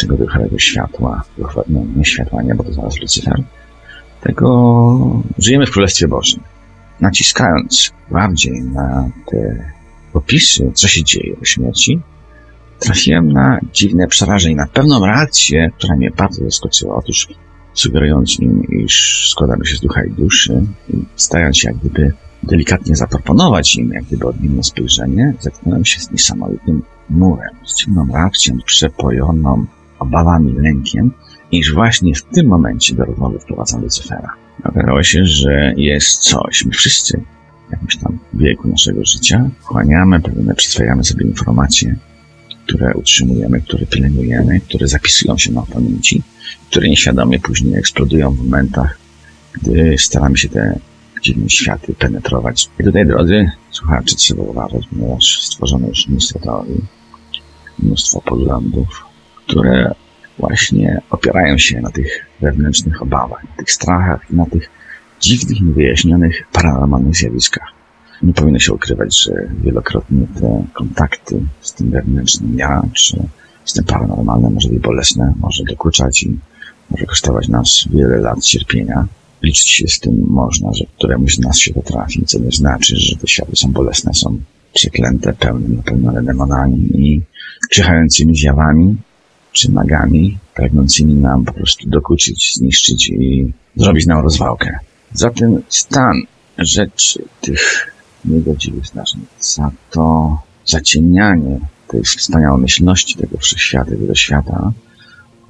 tego 0.00 0.16
duchowego 0.16 0.58
światła, 0.58 1.22
no, 1.68 1.84
nie 1.96 2.04
światła, 2.04 2.42
nie, 2.42 2.54
bo 2.54 2.64
to 2.64 2.72
zaraz 2.72 3.00
Lucyfer, 3.00 3.42
tego 4.20 5.22
żyjemy 5.38 5.66
w 5.66 5.70
Królestwie 5.70 6.08
Bożym. 6.08 6.40
Naciskając 7.00 7.92
bardziej 8.10 8.62
na 8.62 9.10
te 9.30 9.70
opisy, 10.16 10.70
co 10.74 10.88
się 10.88 11.04
dzieje 11.04 11.36
po 11.36 11.44
śmierci, 11.44 12.00
trafiłem 12.78 13.32
na 13.32 13.58
dziwne 13.72 14.06
przerażenie, 14.06 14.56
na 14.56 14.66
pewną 14.66 15.06
reakcję, 15.06 15.70
która 15.78 15.96
mnie 15.96 16.10
bardzo 16.10 16.44
zaskoczyła. 16.44 16.96
Otóż 16.96 17.28
sugerując 17.74 18.40
im, 18.40 18.64
iż 18.84 19.26
składamy 19.30 19.66
się 19.66 19.76
z 19.76 19.80
ducha 19.80 20.04
i 20.04 20.10
duszy, 20.10 20.62
i 20.94 20.96
starając 21.16 21.58
się 21.58 21.68
jak 21.68 21.78
gdyby 21.78 22.12
delikatnie 22.42 22.96
zaproponować 22.96 23.76
im 23.76 23.92
jak 23.92 24.04
gdyby 24.04 24.26
odmienne 24.26 24.62
spojrzenie, 24.62 25.34
zetknąłem 25.40 25.84
się 25.84 26.00
z 26.00 26.10
niesamowitym 26.10 26.82
murem, 27.10 27.54
z 27.64 27.78
dziwną 27.78 28.06
reakcją 28.12 28.58
przepojoną 28.66 29.66
obawami, 29.98 30.52
lękiem, 30.52 31.10
iż 31.52 31.74
właśnie 31.74 32.14
w 32.14 32.22
tym 32.22 32.46
momencie 32.46 32.94
do 32.94 33.04
rozmowy 33.04 33.38
wprowadzam 33.38 33.82
Lucyfera. 33.82 34.32
Okazało 34.64 35.02
się, 35.02 35.24
że 35.24 35.74
jest 35.76 36.18
coś. 36.18 36.64
My 36.64 36.72
wszyscy 36.72 37.22
jakimś 37.70 37.96
tam 37.96 38.18
wieku 38.34 38.68
naszego 38.68 39.04
życia 39.04 39.50
chłaniamy, 39.62 40.20
pewne 40.20 40.54
przyswajamy 40.54 41.04
sobie 41.04 41.24
informacje, 41.26 41.96
które 42.66 42.94
utrzymujemy, 42.94 43.60
które 43.60 43.86
pielęgnujemy, 43.86 44.60
które 44.60 44.88
zapisują 44.88 45.38
się 45.38 45.52
na 45.52 45.62
pamięci, 45.62 46.22
które 46.70 46.88
nieświadomie 46.88 47.40
później 47.40 47.74
eksplodują 47.74 48.30
w 48.30 48.38
momentach, 48.38 48.98
gdy 49.52 49.98
staramy 49.98 50.38
się 50.38 50.48
te 50.48 50.78
dziwne 51.22 51.50
światy 51.50 51.94
penetrować. 51.94 52.70
I 52.80 52.84
tutaj, 52.84 53.06
drodzy 53.06 53.50
słuchacze, 53.70 54.16
trzeba 54.16 54.42
uważać, 54.42 54.86
ponieważ 54.90 55.40
stworzono 55.42 55.88
już 55.88 56.08
mnóstwo 56.08 56.38
teorii, 56.38 56.84
mnóstwo 57.78 58.20
poglądów, 58.20 59.04
które 59.36 59.94
właśnie 60.38 61.00
opierają 61.10 61.58
się 61.58 61.80
na 61.80 61.90
tych 61.90 62.26
wewnętrznych 62.40 63.02
obawach, 63.02 63.44
na 63.44 63.56
tych 63.56 63.72
strachach 63.72 64.20
i 64.30 64.34
na 64.34 64.46
tych 64.46 64.70
dziwnych, 65.26 65.60
niewyjaśnionych, 65.60 66.46
paranormalnych 66.52 67.16
zjawiskach. 67.16 67.72
Nie 68.22 68.32
powinno 68.32 68.58
się 68.58 68.72
ukrywać, 68.72 69.22
że 69.22 69.32
wielokrotnie 69.64 70.26
te 70.40 70.64
kontakty 70.72 71.40
z 71.60 71.72
tym 71.74 71.90
wewnętrznym 71.90 72.58
ja, 72.58 72.82
czy 72.92 73.22
z 73.64 73.72
tym 73.72 73.84
paranormalnym 73.84 74.52
może 74.52 74.68
być 74.68 74.78
bolesne, 74.78 75.34
może 75.40 75.64
dokuczać 75.64 76.22
i 76.22 76.38
może 76.90 77.06
kosztować 77.06 77.48
nas 77.48 77.84
wiele 77.90 78.16
lat 78.16 78.44
cierpienia. 78.44 79.06
Liczyć 79.42 79.70
się 79.70 79.88
z 79.88 80.00
tym 80.00 80.24
można, 80.28 80.72
że 80.72 80.84
któremuś 80.98 81.34
z 81.34 81.38
nas 81.38 81.58
się 81.58 81.74
to 81.74 81.82
trafi, 81.82 82.24
co 82.26 82.38
nie 82.38 82.50
znaczy, 82.50 82.96
że 82.96 83.16
te 83.16 83.28
światy 83.28 83.56
są 83.56 83.72
bolesne, 83.72 84.14
są 84.14 84.38
przeklęte, 84.74 85.32
pełne, 85.32 85.68
napełnione 85.68 86.22
demonami 86.22 86.76
i 86.94 87.22
czyhającymi 87.70 88.36
zjawami, 88.36 88.96
czy 89.52 89.72
magami, 89.72 90.38
pragnącymi 90.54 91.14
nam 91.14 91.44
po 91.44 91.52
prostu 91.52 91.88
dokuczyć, 91.90 92.52
zniszczyć 92.54 93.08
i 93.08 93.52
zrobić 93.76 94.06
nam 94.06 94.22
rozwałkę. 94.22 94.78
Za 95.16 95.30
ten 95.30 95.62
stan 95.68 96.16
rzeczy, 96.58 97.24
tych 97.40 97.94
niegodziwych 98.24 98.86
zdarzeń, 98.86 99.20
za 99.40 99.70
to 99.90 100.38
zaciemnianie 100.64 101.60
tej 101.88 102.02
wspaniałomyślności 102.02 103.16
tego 103.16 103.38
wszechświata, 103.38 103.90
tego 103.90 104.14
świata, 104.14 104.72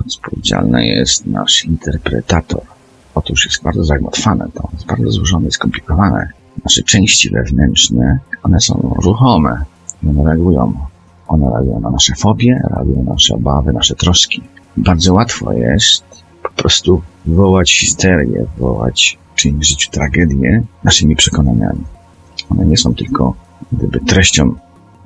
odpowiedzialny 0.00 0.86
jest 0.86 1.26
nasz 1.26 1.64
interpretator. 1.64 2.60
Otóż 3.14 3.46
jest 3.46 3.62
bardzo 3.62 3.84
zagmatwane 3.84 4.48
to, 4.54 4.68
jest 4.72 4.86
bardzo 4.86 5.10
złożone 5.10 5.50
skomplikowane. 5.50 6.28
Nasze 6.64 6.82
części 6.82 7.30
wewnętrzne, 7.30 8.18
one 8.42 8.60
są 8.60 8.94
ruchome 9.02 9.64
one 10.08 10.24
reagują 10.24 10.72
one 11.28 11.50
reagują 11.50 11.80
na 11.80 11.90
nasze 11.90 12.14
fobie, 12.14 12.62
reagują 12.70 13.02
na 13.02 13.12
nasze 13.12 13.34
obawy, 13.34 13.72
nasze 13.72 13.94
troski. 13.94 14.42
Bardzo 14.76 15.14
łatwo 15.14 15.52
jest 15.52 16.04
po 16.42 16.50
prostu 16.50 17.02
wywołać 17.26 17.72
histerię, 17.78 18.46
wywołać 18.56 19.18
czyimś 19.36 19.68
życiu 19.68 19.90
tragedię 19.90 20.62
naszymi 20.84 21.16
przekonaniami. 21.16 21.84
One 22.50 22.66
nie 22.66 22.76
są 22.76 22.94
tylko 22.94 23.34
gdyby 23.72 24.00
treścią 24.00 24.54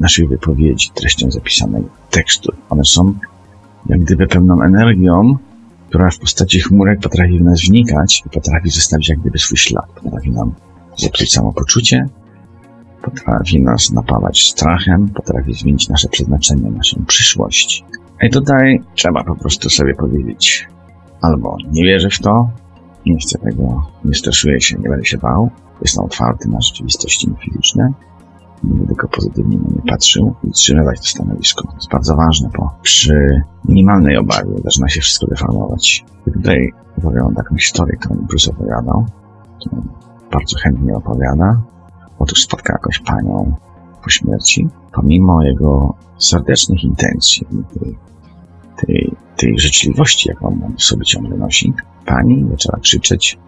naszych 0.01 0.29
wypowiedzi, 0.29 0.90
treścią 0.95 1.31
zapisanego 1.31 1.88
tekstu. 2.11 2.53
One 2.71 2.85
są 2.85 3.14
jak 3.87 4.01
gdyby 4.01 4.27
pełną 4.27 4.62
energią, 4.62 5.37
która 5.88 6.11
w 6.11 6.19
postaci 6.19 6.61
chmurek 6.61 7.01
potrafi 7.01 7.38
w 7.38 7.43
nas 7.43 7.61
wnikać 7.61 8.23
i 8.27 8.31
potrafi 8.31 8.71
zostawić 8.71 9.09
jak 9.09 9.19
gdyby 9.19 9.38
swój 9.38 9.59
ślad. 9.59 9.87
Potrafi 10.03 10.31
nam 10.31 10.55
zepsuć 10.97 11.33
samopoczucie, 11.33 12.09
potrafi 13.03 13.61
nas 13.61 13.90
napawać 13.90 14.43
strachem, 14.43 15.09
potrafi 15.09 15.55
zmienić 15.55 15.88
nasze 15.88 16.09
przeznaczenie, 16.09 16.71
naszą 16.71 17.05
przyszłość. 17.07 17.85
I 18.23 18.31
tutaj 18.31 18.83
trzeba 18.95 19.25
po 19.25 19.37
prostu 19.37 19.71
sobie 19.71 19.95
powiedzieć, 19.95 20.69
albo 21.23 21.57
nie 21.73 21.85
wierzę 21.85 22.09
w 22.11 22.19
to, 22.19 22.51
nie 23.07 23.19
chcę 23.19 23.39
tego, 23.39 23.83
nie 24.05 24.15
stresuję 24.15 24.61
się, 24.61 24.79
nie 24.79 24.89
będę 24.89 25.05
się 25.05 25.19
bał, 25.19 25.51
jestem 25.83 26.05
otwarty 26.05 26.49
na 26.49 26.61
rzeczywistości 26.61 27.29
fizyczne, 27.45 27.93
nie 28.65 28.71
będę 28.71 28.87
tylko 28.87 29.09
pozytywnie 29.09 29.57
na 29.57 29.69
nie 29.77 29.83
patrzył 29.91 30.35
i 30.45 30.51
trzymywać 30.51 31.01
to 31.01 31.07
stanowisko. 31.07 31.69
To 31.69 31.75
jest 31.75 31.91
bardzo 31.91 32.17
ważne, 32.17 32.51
bo 32.59 32.71
przy 32.83 33.43
minimalnej 33.65 34.17
obawie 34.17 34.51
zaczyna 34.65 34.89
się 34.89 35.01
wszystko 35.01 35.27
deformować. 35.27 36.05
I 36.27 36.31
tutaj 36.31 36.73
opowiadam 36.99 37.35
taką 37.35 37.57
historię, 37.57 37.97
którą 37.97 38.15
Bruce 38.15 38.51
opowiadał, 38.51 39.07
którą 39.61 39.83
bardzo 40.31 40.57
chętnie 40.59 40.97
opowiada, 40.97 41.63
Otóż 42.21 42.43
spotkał 42.43 42.75
jakąś 42.75 42.99
panią 42.99 43.57
po 44.05 44.11
śmierci, 44.11 44.69
pomimo 44.93 45.43
jego 45.43 45.95
serdecznych 46.19 46.85
intencji, 46.85 47.47
tej, 47.47 47.97
tej, 48.77 49.13
tej 49.37 49.59
życzliwości, 49.59 50.29
jaką 50.29 50.47
on 50.47 50.75
w 50.79 50.83
sobie 50.83 51.05
ciągle 51.05 51.37
nosi, 51.37 51.73
pani 52.07 52.47
zaczęła 52.51 52.79
krzyczeć 52.81 53.39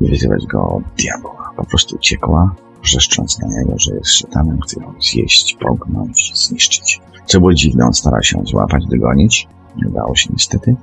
i 0.00 0.08
wyzywać 0.10 0.46
go 0.46 0.68
od 0.68 0.82
diabła. 0.98 1.52
Po 1.56 1.64
prostu 1.64 1.96
uciekła, 1.96 2.54
wrzeszcząc 2.82 3.38
na 3.38 3.48
niego, 3.48 3.72
że 3.76 3.94
jest 3.94 4.10
szatanem, 4.10 4.60
chce 4.60 4.80
ją 4.80 4.92
zjeść, 5.00 5.56
pognąć, 5.60 6.32
zniszczyć. 6.34 7.00
Co 7.26 7.38
było 7.38 7.54
dziwne, 7.54 7.86
on 7.86 7.92
starał 7.92 8.22
się 8.22 8.42
złapać, 8.44 8.86
dogonić. 8.86 9.48
Nie 9.76 9.88
udało 9.88 10.14
się 10.14 10.30
niestety. 10.32 10.76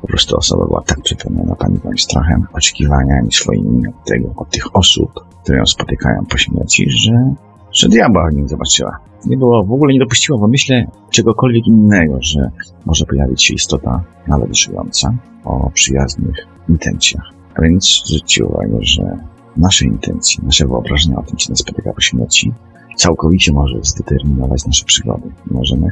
Po 0.00 0.06
prostu 0.06 0.36
osoba 0.36 0.66
była 0.66 0.82
tak 0.82 1.00
przepełniona 1.00 1.54
paniką 1.54 1.92
i 1.92 1.98
strachem, 1.98 2.46
oczekiwaniami 2.52 3.32
swoimi 3.32 3.88
od 3.88 4.04
tego, 4.04 4.32
od 4.36 4.50
tych 4.50 4.76
osób, 4.76 5.24
które 5.42 5.58
ją 5.58 5.66
spotykają 5.66 6.24
po 6.26 6.38
śmierci, 6.38 6.90
że, 6.90 7.34
że 7.74 7.88
diabła 7.88 8.30
nim 8.30 8.48
zobaczyła. 8.48 8.98
Nie 9.26 9.36
było, 9.36 9.64
w 9.64 9.72
ogóle 9.72 9.92
nie 9.92 9.98
dopuściła 9.98 10.38
w 10.38 10.50
myślę 10.50 10.86
czegokolwiek 11.10 11.66
innego, 11.66 12.18
że 12.20 12.50
może 12.86 13.04
pojawić 13.04 13.44
się 13.44 13.54
istota 13.54 14.04
nawet 14.28 14.56
żyjąca 14.56 15.14
o 15.44 15.70
przyjaznych 15.70 16.36
intencjach. 16.68 17.24
A 17.54 17.62
więc 17.62 18.02
zwróćcie 18.04 18.44
uwagę, 18.44 18.78
że 18.80 19.18
nasze 19.56 19.86
intencje, 19.86 20.44
nasze 20.44 20.66
wyobrażenia 20.66 21.16
o 21.16 21.22
tym, 21.22 21.36
co 21.36 21.50
nas 21.50 21.58
spotyka 21.58 21.92
po 21.92 22.00
śmierci, 22.00 22.52
całkowicie 22.96 23.52
może 23.52 23.78
zdeterminować 23.82 24.66
nasze 24.66 24.84
przygody. 24.84 25.30
Możemy 25.50 25.90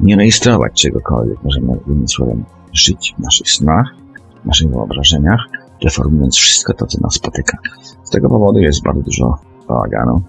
nie 0.00 0.16
rejestrować 0.16 0.72
czegokolwiek, 0.82 1.44
możemy 1.44 1.72
jednym 1.72 2.08
słowem 2.08 2.44
żyć 2.72 3.14
w 3.18 3.22
naszych 3.22 3.50
snach, 3.50 3.94
w 4.42 4.46
naszych 4.46 4.70
wyobrażeniach, 4.70 5.40
deformując 5.82 6.36
wszystko 6.36 6.74
to, 6.74 6.86
co 6.86 7.00
nas 7.00 7.14
spotyka. 7.14 7.58
Z 8.04 8.10
tego 8.10 8.28
powodu 8.28 8.58
jest 8.58 8.82
bardzo 8.82 9.02
dużo 9.02 9.38
bałaganu. 9.68 10.22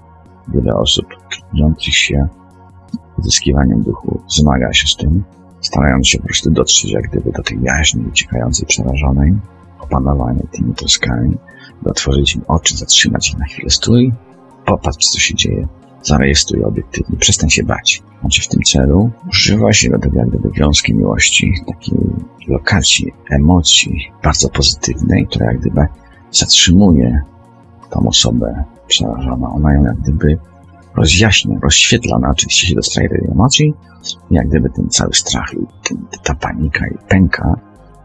Wiele 0.47 0.75
osób 0.75 1.05
trudzących 1.31 1.95
się 1.95 2.27
uzyskiwaniem 3.17 3.83
duchu 3.83 4.21
zmaga 4.27 4.73
się 4.73 4.87
z 4.87 4.95
tym, 4.95 5.23
starając 5.61 6.07
się 6.07 6.17
po 6.17 6.25
prostu 6.25 6.51
dotrzeć 6.51 6.91
jak 6.91 7.07
gdyby 7.07 7.31
do 7.31 7.43
tej 7.43 7.61
jaźni 7.61 8.05
uciekającej, 8.05 8.67
przerażonej, 8.67 9.33
opanowanej 9.79 10.47
tymi 10.51 10.73
troskami, 10.73 11.37
otworzyć 11.85 12.35
im 12.35 12.41
oczy, 12.47 12.77
zatrzymać 12.77 13.29
ich 13.29 13.37
na 13.37 13.45
chwilę. 13.45 13.69
Stój, 13.69 14.11
popatrz, 14.65 15.07
co 15.07 15.19
się 15.19 15.35
dzieje, 15.35 15.67
zarejestruj 16.01 16.63
obiektywnie, 16.63 17.17
przestań 17.17 17.49
się 17.49 17.63
bać. 17.63 18.03
Znaczy 18.21 18.41
w 18.41 18.47
tym 18.47 18.61
celu 18.61 19.11
używa 19.29 19.73
się 19.73 19.89
do 19.89 19.99
tego 19.99 20.19
jak 20.19 20.29
gdyby 20.29 20.49
wiązki 20.51 20.93
miłości, 20.93 21.53
takiej 21.67 21.97
lokacji, 22.47 23.13
emocji 23.29 24.11
bardzo 24.23 24.49
pozytywnej, 24.49 25.27
która 25.27 25.45
jak 25.45 25.59
gdyby 25.59 25.87
zatrzymuje 26.31 27.21
tą 27.89 28.07
osobę 28.07 28.63
przerażoną. 28.91 29.55
Ona 29.55 29.73
ją 29.73 29.83
jak 29.83 29.95
gdyby 29.95 30.37
rozjaśnia, 30.95 31.59
rozświetla, 31.63 32.15
ona 32.15 32.29
oczywiście 32.29 32.67
się 32.67 32.75
dostaje 32.75 33.09
tej 33.09 33.27
emocji, 33.31 33.73
jak 34.31 34.47
gdyby 34.47 34.69
ten 34.69 34.89
cały 34.89 35.13
strach 35.13 35.53
lub 35.53 35.69
ten, 35.83 35.97
ta 36.23 36.35
panika 36.35 36.87
i 36.87 36.97
pęka 37.09 37.55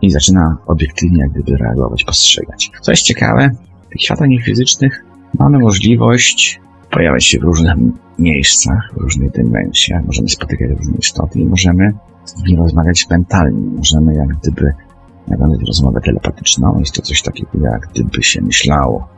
i 0.02 0.10
zaczyna 0.10 0.56
obiektywnie 0.66 1.20
jak 1.20 1.30
gdyby 1.30 1.56
reagować, 1.56 2.04
postrzegać. 2.04 2.70
Co 2.80 2.92
jest 2.92 3.02
ciekawe, 3.02 3.50
w 3.86 3.92
tych 3.92 4.02
światach 4.02 4.28
niefizycznych 4.28 5.04
mamy 5.38 5.58
możliwość 5.58 6.60
pojawiać 6.90 7.24
się 7.24 7.38
w 7.38 7.42
różnych 7.42 7.74
miejscach, 8.18 8.90
w 8.96 9.00
różnych 9.00 9.30
dymensjach, 9.30 10.04
możemy 10.04 10.28
spotykać 10.28 10.70
różne 10.70 10.94
istoty 10.98 11.38
i 11.38 11.44
możemy 11.44 11.92
z 12.24 12.36
nimi 12.36 12.56
rozmawiać 12.56 13.06
mentalnie, 13.10 13.60
możemy 13.76 14.14
jak 14.14 14.28
gdyby 14.28 14.72
nawiązać 15.28 15.60
rozmowę 15.66 16.00
telepatyczną, 16.00 16.78
jest 16.78 16.94
to 16.94 17.02
coś 17.02 17.22
takiego 17.22 17.50
jak 17.62 17.88
gdyby 17.94 18.22
się 18.22 18.42
myślało, 18.42 19.08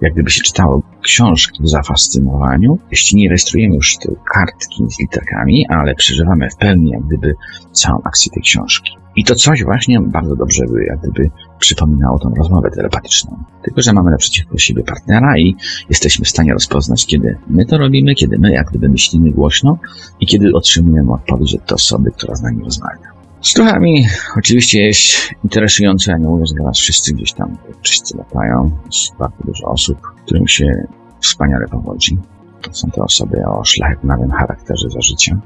jak 0.00 0.12
gdyby 0.12 0.30
się 0.30 0.42
czytało 0.42 0.82
książki 1.02 1.62
w 1.62 1.68
zafascynowaniu, 1.68 2.78
jeśli 2.90 3.18
nie 3.18 3.28
rejestrujemy 3.28 3.74
już 3.74 3.96
tej 3.96 4.16
kartki 4.34 4.84
z 4.90 5.00
literkami, 5.00 5.66
ale 5.68 5.94
przeżywamy 5.94 6.48
w 6.50 6.56
pełni 6.56 6.90
jak 6.90 7.02
gdyby 7.02 7.34
całą 7.72 8.00
akcję 8.04 8.32
tej 8.32 8.42
książki. 8.42 8.96
I 9.16 9.24
to 9.24 9.34
coś 9.34 9.64
właśnie 9.64 10.00
bardzo 10.00 10.36
dobrze 10.36 10.64
by 10.66 10.84
jak 10.84 11.00
gdyby 11.00 11.30
przypominało 11.58 12.18
tą 12.18 12.34
rozmowę 12.34 12.70
telepatyczną. 12.70 13.44
Tylko, 13.62 13.82
że 13.82 13.92
mamy 13.92 14.10
naprzeciwko 14.10 14.58
siebie 14.58 14.82
partnera 14.82 15.38
i 15.38 15.56
jesteśmy 15.88 16.24
w 16.24 16.28
stanie 16.28 16.52
rozpoznać, 16.52 17.06
kiedy 17.06 17.38
my 17.50 17.66
to 17.66 17.78
robimy, 17.78 18.14
kiedy 18.14 18.38
my 18.38 18.52
jak 18.52 18.70
gdyby 18.70 18.88
myślimy 18.88 19.30
głośno 19.30 19.78
i 20.20 20.26
kiedy 20.26 20.52
otrzymujemy 20.54 21.12
odpowiedź 21.12 21.54
od 21.54 21.72
osoby, 21.72 22.10
która 22.10 22.34
z 22.34 22.42
nami 22.42 22.64
rozmawia. 22.64 23.15
Z 23.42 23.54
duchami 23.54 24.06
oczywiście 24.36 24.82
jest 24.82 25.30
interesujące, 25.44 26.10
ja 26.10 26.18
nie 26.18 26.26
mówię, 26.26 26.44
że 26.46 26.64
nas 26.64 26.78
wszyscy 26.78 27.14
gdzieś 27.14 27.32
tam 27.32 27.58
wszyscy 27.82 28.16
latają. 28.16 28.70
Jest 28.86 29.16
bardzo 29.18 29.36
dużo 29.44 29.66
osób, 29.66 30.00
którym 30.24 30.48
się 30.48 30.86
wspaniale 31.20 31.66
powodzi. 31.68 32.18
To 32.62 32.74
są 32.74 32.90
te 32.90 33.02
osoby 33.02 33.46
o 33.46 33.64
szlachetnym 33.64 34.30
charakterze 34.30 34.90
za 34.90 35.00
życia. 35.00 35.40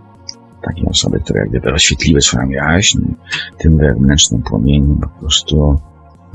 Takie 0.62 0.82
osoby, 0.90 1.20
które 1.20 1.40
jak 1.40 1.48
gdyby 1.48 1.70
rozświetliły 1.70 2.20
swoją 2.20 2.48
jaźń, 2.48 2.98
tym 3.58 3.78
wewnętrznym 3.78 4.42
płomieniem 4.42 5.00
po 5.00 5.08
prostu 5.20 5.80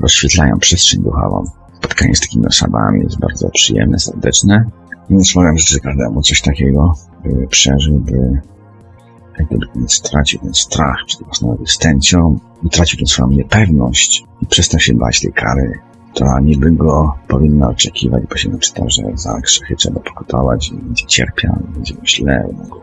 rozświetlają 0.00 0.58
przestrzeń 0.58 1.02
duchową. 1.02 1.44
Spotkanie 1.76 2.14
z 2.14 2.20
takimi 2.20 2.46
osobami 2.46 3.00
jest 3.00 3.18
bardzo 3.18 3.48
przyjemne, 3.50 3.98
serdeczne. 3.98 4.64
Więc 5.10 5.36
mogę 5.36 5.58
życzę 5.58 5.80
każdemu 5.80 6.22
coś 6.22 6.42
takiego, 6.42 6.94
by 7.24 7.46
przeżył, 7.48 7.98
by 7.98 8.40
jak 9.38 9.48
gdyby 9.48 9.66
nie 9.74 9.88
stracił 9.88 10.40
ten 10.40 10.54
strach 10.54 10.96
przed 11.06 11.22
własną 11.22 11.54
egzystencją, 11.54 12.38
utracił 12.64 12.98
tę 12.98 13.06
swoją 13.06 13.28
niepewność 13.28 14.24
i 14.42 14.46
przestał 14.46 14.80
się 14.80 14.94
bać 14.94 15.20
tej 15.20 15.32
kary, 15.32 15.78
która 16.14 16.40
niby 16.40 16.72
go 16.72 17.14
powinna 17.28 17.68
oczekiwać, 17.68 18.22
bo 18.30 18.36
się 18.36 18.50
naczytał, 18.50 18.90
że 18.90 19.02
za 19.14 19.40
grzechy 19.40 19.76
trzeba 19.76 20.00
pokutować 20.00 20.68
i 20.68 20.74
będzie 20.74 21.06
cierpiał, 21.06 21.56
będzie 21.74 21.94
źle, 22.06 22.44
będą 22.46 22.68
go 22.68 22.80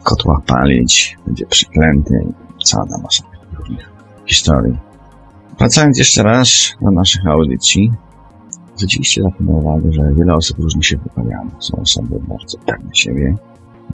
w 0.00 0.02
kotłach 0.02 0.44
palić, 0.44 1.18
będzie 1.26 1.46
przeklęty, 1.46 2.26
cała 2.64 2.86
ta 2.86 2.98
masa 2.98 3.24
różnych 3.58 3.92
historii. 4.26 4.78
Wracając 5.58 5.98
jeszcze 5.98 6.22
raz 6.22 6.48
do 6.82 6.90
naszych 6.90 7.26
audycji, 7.26 7.92
zwróciliście 8.76 9.22
taką 9.22 9.44
uwagę, 9.44 9.92
że 9.92 10.14
wiele 10.14 10.34
osób 10.34 10.58
różnie 10.58 10.82
się 10.82 10.96
wypowiada. 10.96 11.50
Są 11.58 11.76
osoby 11.76 12.20
bardzo 12.28 12.58
pewne 12.58 12.90
siebie, 12.94 13.36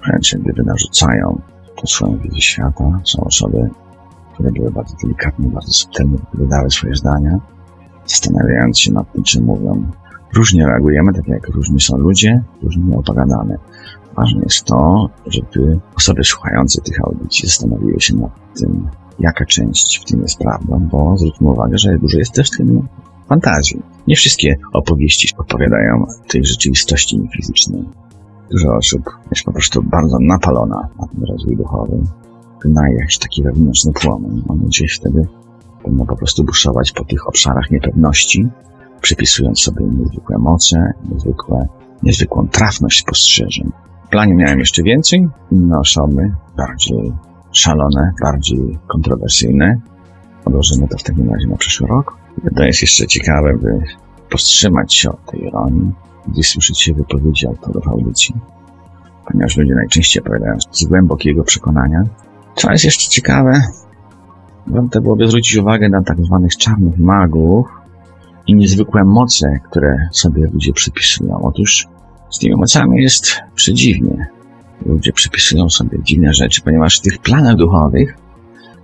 wręcz 0.07 0.37
gdyby 0.37 0.63
narzucają 0.63 1.41
swoją 1.87 2.19
wizję 2.19 2.41
świata. 2.41 3.01
Są 3.05 3.25
osoby, 3.25 3.71
które 4.35 4.53
były 4.53 4.71
bardzo 4.71 4.97
delikatne, 5.03 5.49
bardzo 5.49 5.73
subtelne, 5.73 6.17
wypowiadały 6.19 6.71
swoje 6.71 6.95
zdania, 6.95 7.39
zastanawiając 8.07 8.79
się 8.79 8.93
nad 8.93 9.13
tym, 9.13 9.23
czym 9.23 9.45
mówią. 9.45 9.87
Różnie 10.35 10.67
reagujemy, 10.67 11.13
tak 11.13 11.29
jak 11.29 11.49
różni 11.49 11.81
są 11.81 11.97
ludzie, 11.97 12.43
różnie 12.63 12.97
opowiadamy. 12.97 13.59
Ważne 14.17 14.41
jest 14.43 14.65
to, 14.65 15.11
żeby 15.27 15.81
osoby 15.97 16.25
słuchające 16.25 16.83
tych 16.83 17.01
audycji 17.05 17.49
zastanowiły 17.49 18.01
się 18.01 18.17
nad 18.17 18.31
tym, 18.55 18.89
jaka 19.19 19.47
część 19.47 20.01
w 20.01 20.05
tym 20.05 20.23
jest 20.23 20.39
prawdą, 20.39 20.89
bo 20.93 21.19
zwróćmy 21.19 21.49
uwagę, 21.51 21.79
że 21.79 21.99
dużo 21.99 22.19
jest 22.19 22.33
też 22.33 22.51
w 22.51 22.57
tym 22.57 22.89
fantazji. 23.29 23.83
Nie 24.07 24.17
wszystkie 24.17 24.57
opowieści 24.73 25.29
odpowiadają 25.39 26.07
tej 26.29 26.45
rzeczywistości 26.45 27.29
fizycznej. 27.37 27.85
Dużo 28.51 28.75
osób 28.75 29.03
jest 29.31 29.45
po 29.45 29.53
prostu 29.53 29.83
bardzo 29.83 30.19
napalona 30.21 30.89
na 31.01 31.07
ten 31.07 31.25
rozwój 31.25 31.57
duchowy, 31.57 31.99
na 32.65 32.91
jakiś 32.91 33.19
taki 33.19 33.43
wewnętrzny 33.43 33.93
płomień. 33.93 34.43
On 34.49 34.59
gdzieś 34.59 34.97
wtedy 34.97 35.27
powinno 35.83 36.07
po 36.07 36.17
prostu 36.17 36.45
buszować 36.45 36.93
po 36.93 37.05
tych 37.05 37.29
obszarach 37.29 37.71
niepewności, 37.71 38.49
przypisując 39.01 39.61
sobie 39.61 39.85
niezwykłe 39.85 40.39
moce, 40.39 40.93
niezwykłe, 41.13 41.69
niezwykłą 42.03 42.49
trafność 42.49 43.01
spostrzeżeń. 43.01 43.73
W 44.07 44.09
planie 44.09 44.35
miałem 44.35 44.59
jeszcze 44.59 44.83
więcej, 44.83 45.29
inne 45.53 45.79
osoby, 45.79 46.33
bardziej 46.57 47.13
szalone, 47.53 48.13
bardziej 48.23 48.79
kontrowersyjne. 48.87 49.81
Odłożymy 50.45 50.89
to 50.89 50.99
w 50.99 51.03
takim 51.03 51.33
razie 51.33 51.47
na 51.49 51.57
przyszły 51.57 51.87
rok. 51.87 52.17
To 52.57 52.65
jest 52.65 52.83
jeszcze 52.83 53.07
ciekawe, 53.07 53.59
by 53.63 53.81
powstrzymać 54.31 54.95
się 54.95 55.11
od 55.11 55.31
tej 55.31 55.45
ironii, 55.45 55.93
gdy 56.29 56.43
słyszycie 56.43 56.95
wypowiedzi 56.95 57.47
autorów 57.47 57.89
audycji, 57.89 58.35
ponieważ 59.27 59.57
ludzie 59.57 59.75
najczęściej 59.75 60.23
opowiadają 60.23 60.59
z 60.71 60.85
głębokiego 60.85 61.45
przekonania. 61.45 62.03
Co 62.57 62.73
jest 62.73 62.85
jeszcze 62.85 63.11
ciekawe, 63.11 63.63
warto 64.67 65.01
byłoby 65.01 65.29
zwrócić 65.29 65.57
uwagę 65.57 65.89
na 65.89 66.03
tak 66.03 66.25
zwanych 66.25 66.57
czarnych 66.57 66.99
magów 66.99 67.67
i 68.47 68.55
niezwykłe 68.55 69.05
moce, 69.05 69.61
które 69.71 70.09
sobie 70.13 70.47
ludzie 70.53 70.73
przypisują. 70.73 71.43
Otóż 71.43 71.89
z 72.31 72.39
tymi 72.39 72.57
mocami 72.57 73.03
jest 73.03 73.41
przedziwnie. 73.55 74.27
Ludzie 74.87 75.13
przypisują 75.13 75.69
sobie 75.71 75.99
dziwne 76.03 76.35
rzeczy, 76.35 76.63
ponieważ 76.63 76.99
w 76.99 77.03
tych 77.03 77.19
planach 77.19 77.57
duchowych 77.57 78.17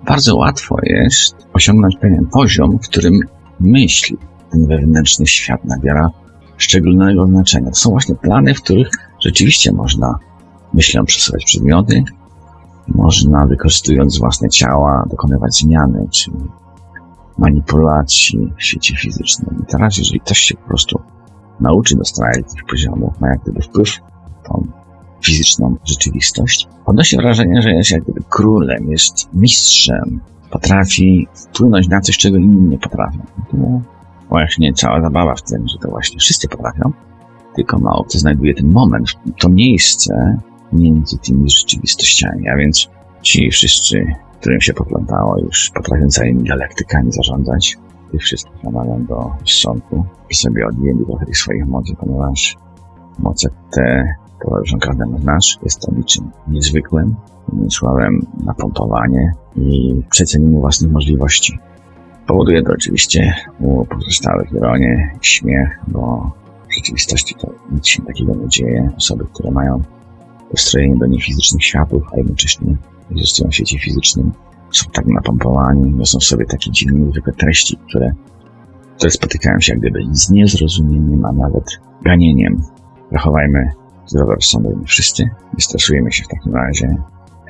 bardzo 0.07 0.37
łatwo 0.37 0.77
jest 0.83 1.37
osiągnąć 1.53 1.97
pewien 1.97 2.27
poziom, 2.27 2.79
w 2.79 2.89
którym 2.89 3.21
myśl, 3.61 4.17
ten 4.51 4.67
wewnętrzny 4.67 5.27
świat 5.27 5.65
nabiera 5.65 6.11
szczególnego 6.63 7.27
znaczenia. 7.27 7.71
To 7.71 7.77
są 7.77 7.91
właśnie 7.91 8.15
plany, 8.15 8.55
w 8.55 8.63
których 8.63 8.89
rzeczywiście 9.21 9.73
można 9.73 10.19
myślą 10.75 11.05
przesuwać 11.05 11.45
przedmioty, 11.45 12.05
można 12.89 13.47
wykorzystując 13.47 14.19
własne 14.19 14.49
ciała 14.49 15.05
dokonywać 15.11 15.55
zmiany, 15.55 16.09
czy 16.11 16.31
manipulacji 17.39 18.53
w 18.59 18.65
świecie 18.65 18.97
fizycznym. 18.97 19.63
I 19.63 19.67
teraz, 19.67 19.99
jeżeli 19.99 20.21
ktoś 20.21 20.39
się 20.39 20.55
po 20.55 20.69
prostu 20.69 21.01
nauczy 21.61 21.97
dostać 21.97 22.37
tych 22.55 22.65
poziomów, 22.71 23.21
ma 23.21 23.29
jak 23.29 23.43
gdyby 23.43 23.63
wpływ 23.63 23.89
tą 24.45 24.67
fizyczną 25.25 25.77
rzeczywistość, 25.85 26.69
odnosi 26.87 27.17
wrażenie, 27.17 27.63
że 27.63 27.71
jest 27.71 27.91
jak 27.91 28.03
gdyby 28.03 28.21
królem, 28.29 28.91
jest 28.91 29.29
mistrzem, 29.35 30.21
potrafi 30.51 31.29
wpłynąć 31.35 31.89
na 31.89 32.01
coś, 32.01 32.19
czego 32.19 32.37
inni 32.37 32.69
nie 32.69 32.79
potrafią. 32.79 33.19
To 33.51 33.57
właśnie 34.31 34.73
cała 34.73 35.01
zabawa 35.01 35.35
w 35.35 35.43
tym, 35.43 35.69
że 35.69 35.79
to 35.79 35.89
właśnie 35.89 36.19
wszyscy 36.19 36.49
potrafią, 36.49 36.93
tylko 37.55 37.79
mało 37.79 38.05
kto 38.05 38.19
znajduje 38.19 38.55
ten 38.55 38.73
moment, 38.73 39.07
to 39.41 39.49
miejsce 39.49 40.39
między 40.73 41.19
tymi 41.19 41.51
rzeczywistościami, 41.51 42.49
a 42.49 42.57
więc 42.57 42.89
ci 43.23 43.51
wszyscy, 43.51 44.15
którym 44.41 44.61
się 44.61 44.75
poplątało 44.75 45.39
już 45.39 45.71
potrafią 45.75 46.09
całymi 46.09 46.45
galaktykami 46.45 47.13
zarządzać, 47.13 47.77
tych 48.13 48.21
wszystkich 48.21 48.65
namawiam 48.65 49.07
do 49.07 49.31
sądu 49.47 50.05
i 50.31 50.35
sobie 50.35 50.67
odjęli 50.67 51.05
trochę 51.07 51.27
tych 51.27 51.39
swoich 51.39 51.67
mocy, 51.67 51.95
ponieważ 52.01 52.57
moce 53.19 53.49
te 53.71 54.15
towarzyszą 54.45 54.79
każdemu 54.79 55.19
z 55.19 55.25
nas. 55.25 55.45
Jest 55.63 55.81
to 55.81 55.93
niczym 55.95 56.31
niezwykłym, 56.49 57.15
innym 57.53 57.71
słowem 57.71 58.27
napompowanie 58.45 59.33
i 59.57 60.03
przecenienie 60.11 60.61
własnych 60.61 60.93
możliwości. 60.93 61.59
Powoduje 62.27 62.63
to 62.63 62.73
oczywiście 62.73 63.35
u 63.61 63.85
pozostałych 63.85 64.53
ironię, 64.53 65.15
śmiech, 65.21 65.81
bo 65.89 66.33
w 66.69 66.75
rzeczywistości 66.75 67.35
to 67.35 67.53
nic 67.73 67.87
się 67.87 68.03
takiego 68.03 68.35
nie 68.35 68.49
dzieje. 68.49 68.91
Osoby, 68.97 69.25
które 69.35 69.51
mają 69.51 69.83
ustrojenie 70.51 70.97
do 70.97 71.07
niefizycznych 71.07 71.65
światów, 71.65 72.03
a 72.13 72.17
jednocześnie 72.17 72.77
egzystują 73.11 73.51
w 73.51 73.55
świecie 73.55 73.79
fizycznym, 73.79 74.33
są 74.73 74.91
tak 74.93 75.07
napompowani, 75.07 75.93
niosą 75.93 76.21
sobie 76.21 76.47
takie 76.47 76.71
dziwne, 76.71 76.99
niezwykłe 76.99 77.33
treści, 77.33 77.77
które, 77.89 78.13
które 78.97 79.11
spotykają 79.11 79.61
się 79.61 79.73
jak 79.73 79.81
gdyby 79.81 80.01
z 80.13 80.31
niezrozumieniem, 80.31 81.25
a 81.25 81.33
nawet 81.33 81.65
ganieniem. 82.03 82.63
Zachowajmy 83.13 83.71
zdrowy 84.07 84.35
rozsądek 84.35 84.73
wszyscy, 84.87 85.23
nie 85.25 85.61
stresujemy 85.61 86.13
się 86.13 86.25
w 86.25 86.29
takim 86.29 86.55
razie. 86.55 86.97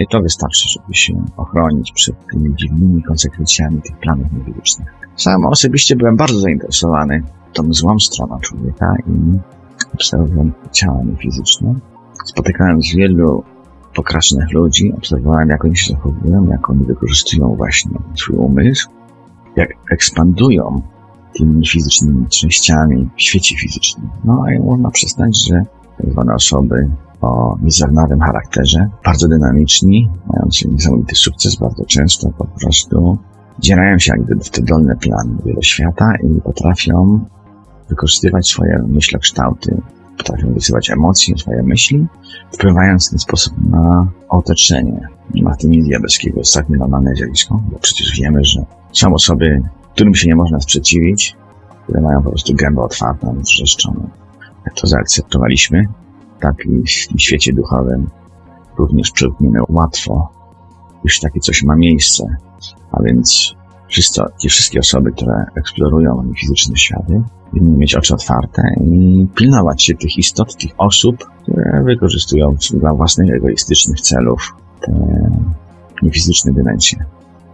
I 0.01 0.07
to 0.07 0.23
wystarczy, 0.23 0.69
żeby 0.69 0.95
się 0.95 1.25
ochronić 1.37 1.93
przed 1.93 2.27
tymi 2.33 2.55
dziwnymi 2.57 3.03
konsekwencjami 3.03 3.83
tych 3.83 3.99
planów 3.99 4.27
niefizycznych. 4.33 4.89
Sam 5.17 5.47
osobiście 5.47 5.97
byłem 5.97 6.17
bardzo 6.17 6.41
zainteresowany 6.41 7.23
tą 7.53 7.73
złą 7.73 7.99
stroną 7.99 8.41
człowieka 8.41 8.95
i 9.07 9.39
obserwowałem 9.95 10.53
ciała 10.73 11.03
niefizyczne. 11.03 11.75
Spotykałem 12.25 12.83
z 12.83 12.95
wielu 12.95 13.45
pokracznych 13.95 14.53
ludzi, 14.53 14.93
obserwowałem 14.97 15.49
jak 15.49 15.65
oni 15.65 15.77
się 15.77 15.93
zachowują, 15.93 16.51
jak 16.51 16.71
oni 16.71 16.85
wykorzystują 16.85 17.55
właśnie 17.57 17.99
swój 18.15 18.37
umysł, 18.37 18.89
jak 19.57 19.69
ekspandują 19.91 20.83
tymi 21.35 21.57
niefizycznymi 21.57 22.27
częściami 22.27 23.09
w 23.17 23.23
świecie 23.23 23.57
fizycznym. 23.57 24.09
No 24.25 24.45
i 24.57 24.59
można 24.59 24.91
przyznać, 24.91 25.47
że 25.47 25.63
zwane 26.09 26.35
osoby 26.35 26.91
o 27.21 27.57
niezawnanym 27.63 28.21
charakterze, 28.21 28.89
bardzo 29.05 29.29
dynamiczni, 29.29 30.11
mający 30.27 30.69
niesamowity 30.69 31.15
sukces 31.15 31.57
bardzo 31.57 31.85
często 31.85 32.31
po 32.39 32.45
prostu 32.45 33.19
dzierają 33.59 33.99
się 33.99 34.13
jak 34.13 34.25
gdyby 34.25 34.45
w 34.45 34.51
te 34.51 34.63
dolne 34.63 34.97
plany 34.97 35.37
wieloświata 35.45 36.13
i 36.17 36.41
potrafią 36.41 37.21
wykorzystywać 37.89 38.49
swoje 38.49 38.85
myślokształty, 38.89 39.83
potrafią 40.19 40.55
wysyłać 40.55 40.91
emocje, 40.91 41.39
swoje 41.39 41.63
myśli, 41.63 42.07
wpływając 42.53 43.07
w 43.07 43.11
ten 43.11 43.19
sposób 43.19 43.55
na 43.71 44.07
otoczenie. 44.29 45.09
Nie 45.35 45.43
ma 45.43 45.55
w 45.55 45.57
tym 45.57 45.71
nic 45.71 45.87
diabelskiego, 45.87 46.41
tak 46.55 46.69
normalne 46.69 47.15
zjawisko, 47.15 47.63
bo 47.73 47.79
przecież 47.79 48.21
wiemy, 48.21 48.45
że 48.45 48.65
są 48.93 49.15
osoby, 49.15 49.63
którym 49.95 50.15
się 50.15 50.29
nie 50.29 50.37
można 50.37 50.61
sprzeciwić, 50.61 51.37
które 51.85 52.01
mają 52.01 52.23
po 52.23 52.31
prostu 52.31 52.55
gębę 52.55 52.83
otwartą, 52.83 53.39
wrzeszczoną. 53.39 54.11
To 54.75 54.87
zaakceptowaliśmy, 54.87 55.89
tak 56.41 56.57
i 56.65 56.89
w 56.89 57.09
tym 57.09 57.19
świecie 57.19 57.53
duchowym 57.53 58.07
również 58.79 59.11
przełkniemy 59.11 59.59
łatwo, 59.69 60.29
już 61.05 61.21
takie 61.21 61.41
coś 61.41 61.63
ma 61.63 61.77
miejsce. 61.77 62.37
A 62.93 63.03
więc 63.03 63.55
wszyscy, 63.89 64.23
te 64.43 64.49
wszystkie 64.49 64.81
osoby, 64.81 65.13
które 65.13 65.45
eksplorują 65.55 66.33
fizyczne 66.41 66.77
światy, 66.77 67.23
powinny 67.51 67.79
mieć 67.79 67.95
oczy 67.95 68.15
otwarte 68.15 68.63
i 68.81 69.27
pilnować 69.35 69.83
się 69.83 69.95
tych 69.95 70.19
istot, 70.19 70.57
tych 70.57 70.71
osób, 70.79 71.17
które 71.43 71.83
wykorzystują 71.85 72.55
dla 72.75 72.95
własnych 72.95 73.31
egoistycznych 73.31 74.01
celów 74.01 74.55
te 74.81 74.93
niefizyczne 76.03 76.53
dymencje. 76.53 77.05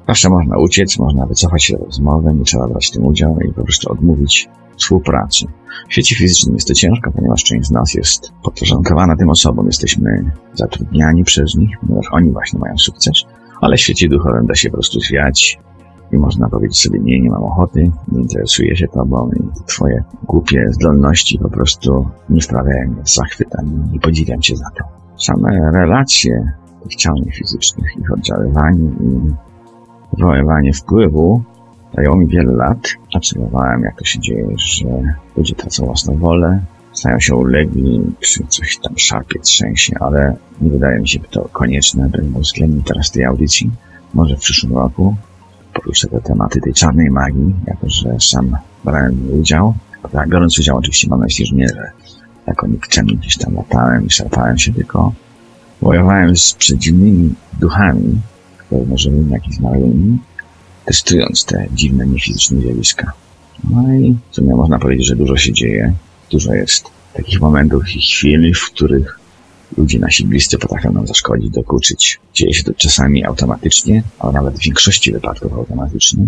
Zawsze 0.09 0.31
można 0.31 0.59
uciec, 0.59 0.98
można 0.98 1.26
wycofać 1.26 1.64
się 1.64 1.79
do 1.79 1.85
rozmowy, 1.85 2.35
nie 2.35 2.44
trzeba 2.44 2.68
brać 2.68 2.87
w 2.87 2.90
tym 2.90 3.07
udziału 3.07 3.40
i 3.40 3.52
po 3.52 3.62
prostu 3.62 3.92
odmówić 3.92 4.48
współpracy. 4.76 5.46
W 5.88 5.92
świecie 5.92 6.16
fizycznym 6.16 6.54
jest 6.54 6.68
to 6.68 6.74
ciężko, 6.74 7.12
ponieważ 7.12 7.44
część 7.44 7.68
z 7.68 7.70
nas 7.70 7.94
jest 7.94 8.32
podporządkowana 8.42 9.16
tym 9.16 9.30
osobom. 9.30 9.66
Jesteśmy 9.66 10.30
zatrudniani 10.54 11.24
przez 11.24 11.54
nich, 11.54 11.70
ponieważ 11.80 12.06
oni 12.10 12.32
właśnie 12.32 12.60
mają 12.60 12.78
sukces. 12.78 13.22
Ale 13.60 13.76
w 13.76 13.80
świecie 13.80 14.08
duchowym 14.08 14.46
da 14.46 14.54
się 14.54 14.70
po 14.70 14.76
prostu 14.76 15.00
zwiać 15.00 15.58
i 16.12 16.16
można 16.16 16.48
powiedzieć 16.48 16.82
sobie, 16.82 16.98
nie, 16.98 17.20
nie 17.20 17.30
mam 17.30 17.44
ochoty, 17.44 17.90
nie 18.12 18.20
interesuje 18.20 18.76
się 18.76 18.88
tobą 18.88 19.30
i 19.36 19.64
twoje 19.66 20.04
głupie 20.22 20.66
zdolności 20.70 21.38
po 21.38 21.50
prostu 21.50 22.10
nie 22.30 22.40
wprawiają 22.40 22.90
mnie 22.90 23.02
w 23.02 23.10
zachwyt, 23.10 23.48
ani 23.58 23.70
nie 23.92 24.00
podziwiam 24.00 24.40
cię 24.40 24.56
za 24.56 24.70
to. 24.70 24.84
Same 25.18 25.70
relacje 25.72 26.52
tych 26.82 26.96
ciał 26.96 27.14
fizycznych, 27.32 27.96
ich 28.00 28.12
oddziaływanie 28.12 28.84
i 28.84 29.34
wywoływanie 30.16 30.72
wpływu 30.72 31.42
zajęło 31.96 32.16
mi 32.16 32.26
wiele 32.26 32.52
lat. 32.52 32.78
Obserwowałem, 33.14 33.82
jak 33.82 33.98
to 33.98 34.04
się 34.04 34.20
dzieje, 34.20 34.46
że 34.56 34.87
ludzie 35.37 35.54
tracą 35.54 35.87
własną 35.87 36.16
wolę, 36.16 36.61
stają 36.92 37.20
się 37.20 37.35
ulegli, 37.35 38.02
czy 38.20 38.46
coś 38.48 38.78
tam 38.78 38.92
szarpie, 38.98 39.40
trzęsie, 39.40 39.96
ale 40.00 40.37
nie 40.61 40.70
wydaje 40.70 41.00
mi 41.00 41.09
się 41.09 41.20
to 41.20 41.48
konieczne, 41.52 42.09
bym 42.09 42.37
uwzględnił 42.37 42.82
teraz 42.82 43.11
tej 43.11 43.24
audycji. 43.24 43.70
Może 44.14 44.37
w 44.37 44.40
przyszłym 44.40 44.74
roku 44.74 45.16
poruszę 45.74 46.09
te 46.09 46.20
tematy 46.20 46.61
tej 46.61 46.74
czarnej 46.74 47.11
magii, 47.11 47.54
jako 47.66 47.90
że 47.90 48.16
sam 48.20 48.56
brałem 48.85 49.40
udział. 49.40 49.74
Tak, 50.12 50.28
biorąc 50.28 50.59
udział 50.59 50.76
oczywiście 50.76 51.09
mam 51.11 51.18
na 51.18 51.24
myśli, 51.24 51.46
że 51.46 51.56
nie, 51.56 51.68
że 51.68 51.90
jako 52.46 52.66
nikczemny 52.66 53.14
gdzieś 53.14 53.37
tam 53.37 53.54
latałem 53.54 54.06
i 54.06 54.11
szarpałem 54.11 54.59
się, 54.59 54.72
tylko 54.72 55.12
wojowałem 55.82 56.37
z 56.37 56.54
przedziwnymi 56.54 57.35
duchami, 57.61 58.20
które 58.59 58.85
możemy 58.85 59.30
jakieś 59.30 59.54
zmarłymi, 59.54 60.18
testując 60.87 61.44
te 61.44 61.66
dziwne, 61.75 62.07
niefizyczne 62.07 62.61
zjawiska. 62.61 63.12
No 63.70 63.94
i 63.94 64.16
w 64.31 64.35
sumie 64.35 64.55
można 64.55 64.79
powiedzieć, 64.79 65.07
że 65.07 65.16
dużo 65.16 65.37
się 65.37 65.53
dzieje. 65.53 65.92
Dużo 66.31 66.55
jest 66.55 66.85
takich 67.14 67.40
momentów 67.40 67.83
i 67.96 68.01
chwil, 68.01 68.55
w 68.55 68.70
których 68.70 69.18
ludzie 69.77 69.99
nasi 69.99 70.27
bliscy 70.27 70.59
potrafią 70.59 70.92
nam 70.92 71.07
zaszkodzić, 71.07 71.51
dokuczyć. 71.51 72.20
Dzieje 72.35 72.55
się 72.55 72.64
to 72.64 72.75
czasami 72.75 73.25
automatycznie, 73.25 74.03
ale 74.18 74.33
nawet 74.33 74.59
w 74.59 74.62
większości 74.62 75.12
wypadków 75.12 75.53
automatycznie. 75.53 76.27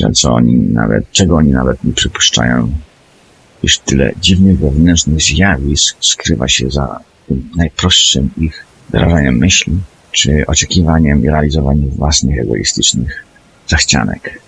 Że 0.00 0.10
co 0.10 0.32
oni 0.32 0.54
nawet, 0.54 1.10
czego 1.10 1.36
oni 1.36 1.50
nawet 1.50 1.84
nie 1.84 1.92
przypuszczają, 1.92 2.72
iż 3.62 3.78
tyle 3.78 4.12
dziwnych 4.20 4.58
wewnętrznych 4.58 5.22
zjawisk 5.22 5.96
skrywa 6.00 6.48
się 6.48 6.70
za 6.70 7.00
tym 7.28 7.50
najprostszym 7.56 8.30
ich 8.36 8.66
wyrażaniem 8.90 9.36
myśli, 9.36 9.72
czy 10.12 10.44
oczekiwaniem 10.46 11.24
i 11.24 11.28
realizowaniem 11.28 11.90
własnych 11.90 12.38
egoistycznych 12.38 13.24
zachcianek. 13.68 14.40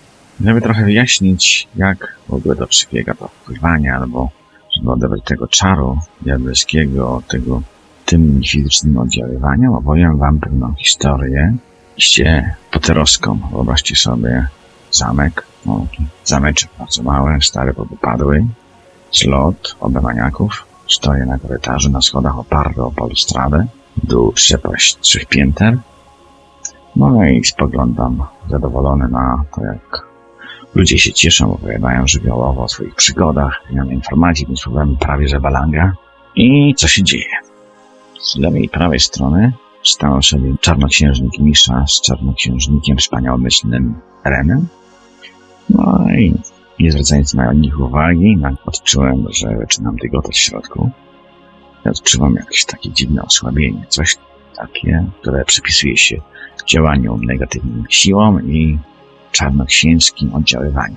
Żeby 0.45 0.61
trochę 0.61 0.85
wyjaśnić, 0.85 1.67
jak 1.75 2.17
w 2.29 2.33
ogóle 2.33 2.55
to 2.55 2.67
przebiega 2.67 3.13
to 3.13 3.27
wpływanie, 3.27 3.95
albo 3.95 4.29
żeby 4.75 4.91
odebrać 4.91 5.21
tego 5.25 5.47
czaru 5.47 5.99
diabelskiego, 6.21 7.23
tego 7.27 7.61
tym 8.05 8.41
fizycznym 8.47 8.97
oddziaływaniu, 8.97 9.75
opowiem 9.75 10.17
wam 10.17 10.39
pewną 10.39 10.73
historię, 10.73 11.55
iście 11.97 12.55
poterowską. 12.71 13.39
Wyobraźcie 13.51 13.95
sobie 13.95 14.47
zamek, 14.91 15.45
no, 15.65 15.87
zameczek 16.23 16.69
bardzo 16.79 17.03
mały, 17.03 17.41
stary, 17.41 17.73
bo 17.73 17.85
wypadły, 17.85 18.45
zlot 19.11 19.75
obemaniaków, 19.79 20.65
stoję 20.89 21.25
na 21.25 21.39
korytarzu, 21.39 21.89
na 21.89 22.01
schodach 22.01 22.39
oparty 22.39 22.81
o 22.81 22.91
balustradę, 22.91 23.65
dół 24.03 24.31
przepaść 24.31 24.97
trzech 24.99 25.25
pięter, 25.25 25.77
no 26.95 27.25
i 27.25 27.43
spoglądam 27.43 28.23
zadowolony 28.49 29.07
na 29.07 29.43
to, 29.55 29.63
jak 29.63 30.05
ludzie 30.75 30.97
się 30.97 31.13
cieszą, 31.13 31.53
opowiadają 31.53 32.07
żywiołowo 32.07 32.63
o 32.63 32.67
swoich 32.67 32.95
przygodach, 32.95 33.61
wymiany 33.69 33.93
informacji, 33.93 34.45
tym 34.45 34.57
słowem 34.57 34.97
prawie 34.97 35.27
że 35.27 35.39
balanga. 35.39 35.93
I 36.35 36.75
co 36.77 36.87
się 36.87 37.03
dzieje? 37.03 37.29
Z 38.21 38.37
lewej 38.37 38.63
i 38.65 38.69
prawej 38.69 38.99
strony 38.99 39.53
stał 39.83 40.21
sobie 40.23 40.55
czarnoksiężnik 40.61 41.39
Misza 41.39 41.85
z 41.87 42.01
czarnoksiężnikiem 42.01 42.97
wspaniałomyślnym 42.97 43.95
Renem. 44.23 44.67
No 45.69 46.05
i 46.17 46.33
nie 46.79 46.91
zwracając 46.91 47.33
na 47.33 47.53
nich 47.53 47.79
uwagi, 47.79 48.37
odczułem, 48.65 49.25
że 49.29 49.57
zaczynam 49.59 49.95
dygotać 49.95 50.35
w 50.35 50.39
środku. 50.39 50.89
Ja 51.85 51.91
odczuwam 51.91 52.35
jakieś 52.35 52.65
takie 52.65 52.91
dziwne 52.91 53.21
osłabienie, 53.23 53.85
coś 53.89 54.17
takie, 54.57 55.05
które 55.21 55.45
przypisuje 55.45 55.97
się 55.97 56.21
działaniu 56.63 57.17
negatywnym 57.17 57.83
siłom 57.89 58.51
i 58.51 58.77
czarnoksięskim 59.31 60.33
oddziaływaniu. 60.33 60.95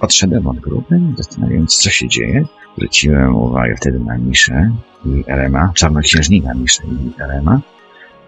Odszedłem 0.00 0.46
od 0.46 0.60
grupy, 0.60 1.00
zastanawiając, 1.16 1.76
co 1.76 1.90
się 1.90 2.08
dzieje. 2.08 2.44
Zwróciłem 2.76 3.36
uwagę 3.36 3.76
wtedy 3.76 3.98
na 3.98 4.18
Miszę 4.18 4.72
i 5.06 5.24
Erema, 5.26 5.72
czarnoksiężnika 5.74 6.54
Miszę 6.54 6.82
i 6.84 7.22
Erema, 7.22 7.60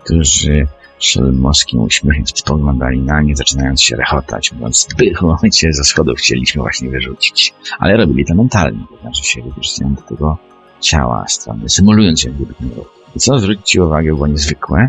którzy 0.04 0.66
szelmowskim 0.98 1.80
uśmiechem 1.80 2.26
spoglądali 2.26 3.00
na 3.00 3.22
nie, 3.22 3.36
zaczynając 3.36 3.82
się 3.82 3.96
rechotać, 3.96 4.52
mówiąc, 4.52 4.88
w 5.18 5.22
momencie 5.22 5.72
ze 5.72 5.84
schodów 5.84 6.18
chcieliśmy 6.18 6.62
właśnie 6.62 6.90
wyrzucić. 6.90 7.54
Ale 7.78 7.96
robili 7.96 8.24
to 8.24 8.34
mentalnie, 8.34 8.84
to 8.90 9.00
znaczy 9.00 9.24
się 9.24 9.42
wykorzystując 9.42 10.00
do 10.00 10.06
tego 10.06 10.38
ciała 10.80 11.24
strony, 11.28 11.68
symulując 11.68 12.24
jak 12.24 12.34
gdyby 12.34 12.54
ten. 12.54 12.70
I 13.16 13.18
co 13.18 13.38
zwróćcie 13.38 13.84
uwagę 13.84 14.08
było 14.08 14.26
niezwykłe, 14.26 14.88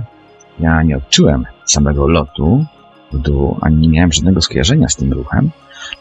ja 0.59 0.83
nie 0.83 0.97
odczułem 0.97 1.45
samego 1.65 2.07
lotu 2.07 2.65
w 3.11 3.17
dół, 3.17 3.57
ani 3.61 3.77
nie 3.77 3.89
miałem 3.89 4.11
żadnego 4.11 4.41
skojarzenia 4.41 4.89
z 4.89 4.95
tym 4.95 5.13
ruchem, 5.13 5.51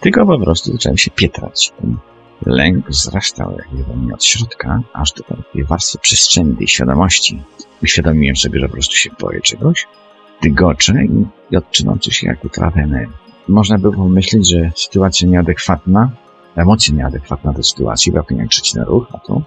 tylko 0.01 0.27
po 0.27 0.39
prostu 0.39 0.73
zacząłem 0.73 0.99
się 0.99 1.11
pietrać 1.11 1.73
tym 1.81 1.99
Lęk 2.47 2.91
wzrastał 2.91 3.57
jak 3.59 3.87
we 3.87 3.97
mnie 3.97 4.15
od 4.15 4.25
środka, 4.25 4.83
aż 4.93 5.13
do 5.13 5.23
takiej 5.23 5.65
warstwy 5.65 5.99
przestrzeni 5.99 6.57
tej 6.57 6.69
świadomości. 6.69 7.43
Uświadomiłem 7.83 8.37
sobie, 8.37 8.61
że 8.61 8.67
po 8.67 8.73
prostu 8.73 8.95
się 8.95 9.11
boję 9.21 9.41
czegoś, 9.41 9.87
dygoczę 10.43 11.05
i, 11.05 11.57
odczuwam 11.57 11.99
coś 11.99 12.23
jak 12.23 12.45
utratę 12.45 12.81
energii. 12.81 13.17
Można 13.49 13.79
by 13.79 13.93
pomyśleć, 13.93 14.51
że 14.51 14.71
sytuacja 14.77 15.29
nieadekwatna, 15.29 16.11
emocja 16.57 16.95
nieadekwatna 16.95 17.53
do 17.53 17.63
sytuacji, 17.63 18.13
brakuje 18.13 18.47
krzycz 18.47 18.75
na 18.75 18.85
ruch, 18.85 19.07
a 19.13 19.19
tu 19.19 19.43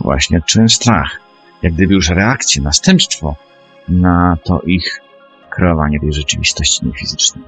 właśnie 0.00 0.38
odczułem 0.38 0.68
strach. 0.68 1.20
Jak 1.62 1.72
gdyby 1.72 1.94
już 1.94 2.08
reakcję, 2.08 2.62
następstwo 2.62 3.36
na 3.88 4.36
to 4.44 4.60
ich 4.60 5.00
kreowanie 5.50 6.00
tej 6.00 6.12
rzeczywistości 6.12 6.86
niefizycznej. 6.86 7.44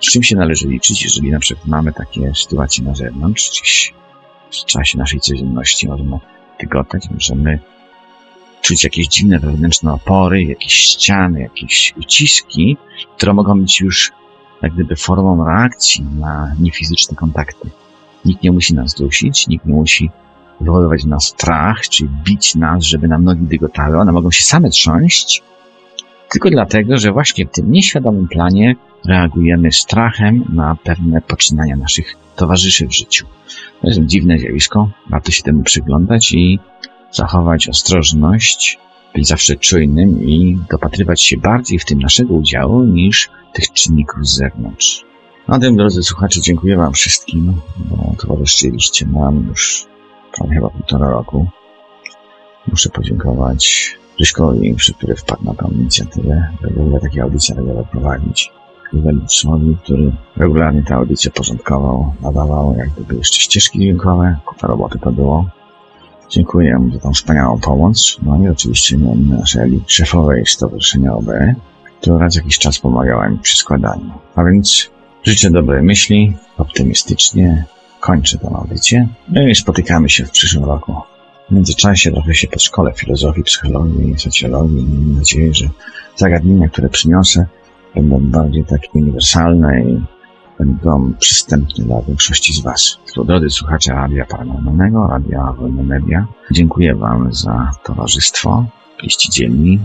Z 0.00 0.12
czym 0.12 0.22
się 0.22 0.36
należy 0.36 0.68
liczyć, 0.68 1.04
jeżeli 1.04 1.30
na 1.30 1.38
przykład 1.38 1.66
mamy 1.66 1.92
takie 1.92 2.32
sytuacje 2.34 2.84
na 2.84 2.94
zewnątrz, 2.94 3.50
gdzieś 3.50 3.94
w 4.50 4.64
czasie 4.64 4.98
naszej 4.98 5.20
codzienności 5.20 5.88
możemy 5.88 6.18
tygotać, 6.58 7.10
możemy 7.10 7.58
czuć 8.62 8.84
jakieś 8.84 9.08
dziwne 9.08 9.38
wewnętrzne 9.38 9.92
opory, 9.92 10.42
jakieś 10.42 10.72
ściany, 10.72 11.40
jakieś 11.40 11.94
uciski, 11.96 12.76
które 13.16 13.32
mogą 13.32 13.60
być 13.60 13.80
już 13.80 14.12
jak 14.62 14.74
gdyby 14.74 14.96
formą 14.96 15.44
reakcji 15.44 16.04
na 16.04 16.54
niefizyczne 16.60 17.16
kontakty. 17.16 17.70
Nikt 18.24 18.42
nie 18.42 18.52
musi 18.52 18.74
nas 18.74 18.94
dusić, 18.94 19.46
nikt 19.46 19.66
nie 19.66 19.74
musi 19.74 20.10
wywoływać 20.60 21.02
w 21.02 21.06
nas 21.06 21.24
strach, 21.24 21.80
czy 21.88 22.08
bić 22.24 22.54
nas, 22.54 22.84
żeby 22.84 23.08
nam 23.08 23.24
nogi 23.24 23.46
dygotały. 23.46 23.98
One 23.98 24.12
mogą 24.12 24.30
się 24.30 24.44
same 24.44 24.70
trząść, 24.70 25.42
tylko 26.32 26.50
dlatego, 26.50 26.98
że 26.98 27.12
właśnie 27.12 27.46
w 27.46 27.50
tym 27.50 27.72
nieświadomym 27.72 28.28
planie 28.28 28.76
reagujemy 29.08 29.72
strachem 29.72 30.44
na 30.52 30.76
pewne 30.84 31.20
poczynania 31.20 31.76
naszych 31.76 32.16
towarzyszy 32.36 32.86
w 32.86 32.94
życiu. 32.94 33.26
To 33.80 33.88
jest 33.88 34.00
dziwne 34.00 34.38
zjawisko, 34.38 34.90
warto 35.10 35.30
się 35.30 35.42
temu 35.42 35.62
przyglądać 35.62 36.32
i 36.32 36.58
zachować 37.12 37.68
ostrożność, 37.68 38.78
być 39.14 39.26
zawsze 39.26 39.56
czujnym 39.56 40.24
i 40.24 40.58
dopatrywać 40.70 41.22
się 41.22 41.36
bardziej 41.36 41.78
w 41.78 41.84
tym 41.84 41.98
naszego 41.98 42.34
udziału 42.34 42.84
niż 42.84 43.30
tych 43.52 43.72
czynników 43.72 44.26
z 44.26 44.36
zewnątrz. 44.36 45.04
Na 45.48 45.58
tym, 45.58 45.76
drodzy 45.76 46.02
słuchacze, 46.02 46.40
dziękuję 46.40 46.76
Wam 46.76 46.92
wszystkim, 46.92 47.54
bo 47.78 48.14
towarzyszyliście 48.18 49.06
nam 49.06 49.46
już 49.48 49.86
prawie 50.36 50.54
chyba 50.54 50.70
półtora 50.70 51.10
roku. 51.10 51.46
Muszę 52.68 52.90
podziękować 52.90 53.94
Ryszkowi, 54.22 54.76
który 54.98 55.16
wpadł 55.16 55.44
na 55.44 55.54
tę 55.54 55.68
inicjatywę, 55.72 56.48
ogóle 56.80 57.00
takie 57.00 57.22
audycje 57.22 57.54
regularnie 57.54 57.84
prowadzić. 57.90 58.52
Welitrzowi, 58.92 59.76
który 59.84 60.12
regularnie 60.36 60.82
tę 60.82 60.94
audycję 60.94 61.30
porządkował, 61.30 62.12
nadawał 62.20 62.74
jak 62.78 62.90
gdyby 62.90 63.14
jeszcze 63.14 63.40
ścieżki 63.40 63.78
dźwiękowe, 63.78 64.36
kupa 64.46 64.66
roboty 64.66 64.98
to 64.98 65.12
było. 65.12 65.46
Dziękuję 66.30 66.78
mu 66.78 66.92
za 66.92 66.98
tą 66.98 67.12
wspaniałą 67.12 67.60
pomoc. 67.60 68.18
No 68.22 68.44
i 68.44 68.48
oczywiście 68.48 68.98
naszej 68.98 69.80
szefowej 69.86 70.46
Stowarzyszenia 70.46 71.14
OB, 71.14 71.26
która 72.00 72.18
raz 72.18 72.36
jakiś 72.36 72.58
czas 72.58 72.78
pomagała 72.78 73.28
mi 73.28 73.38
przy 73.38 73.56
składaniu. 73.56 74.10
A 74.36 74.44
więc 74.44 74.90
życzę 75.22 75.50
dobrej 75.50 75.82
myśli, 75.82 76.36
optymistycznie 76.58 77.64
kończę 78.00 78.38
tę 78.38 78.48
audycję. 78.54 79.08
No 79.28 79.48
i 79.48 79.54
spotykamy 79.54 80.08
się 80.08 80.24
w 80.24 80.30
przyszłym 80.30 80.64
roku. 80.64 81.11
W 81.52 81.54
międzyczasie 81.54 82.12
trochę 82.12 82.34
się 82.34 82.48
podszkolę 82.48 82.92
filozofii, 82.92 83.42
psychologii, 83.42 84.18
socjologii 84.18 84.78
i 84.78 84.84
mam 84.84 85.16
nadzieję, 85.16 85.54
że 85.54 85.68
zagadnienia, 86.16 86.68
które 86.68 86.88
przyniosę, 86.88 87.46
będą 87.94 88.20
bardziej 88.20 88.64
takie 88.64 88.88
uniwersalne 88.94 89.82
i 89.84 90.00
będą 90.58 91.12
przystępne 91.18 91.84
dla 91.84 92.02
większości 92.02 92.54
z 92.54 92.60
Was. 92.60 92.98
Drodzy 93.26 93.50
słuchacze 93.50 93.92
Radia 93.92 94.26
Paranormalnego, 94.26 95.06
Radia 95.06 95.52
Wolne 95.52 95.82
Media, 95.82 96.26
dziękuję 96.50 96.94
Wam 96.94 97.34
za 97.34 97.70
towarzystwo. 97.84 98.64
Byliście 98.96 99.30
dzielni, 99.32 99.78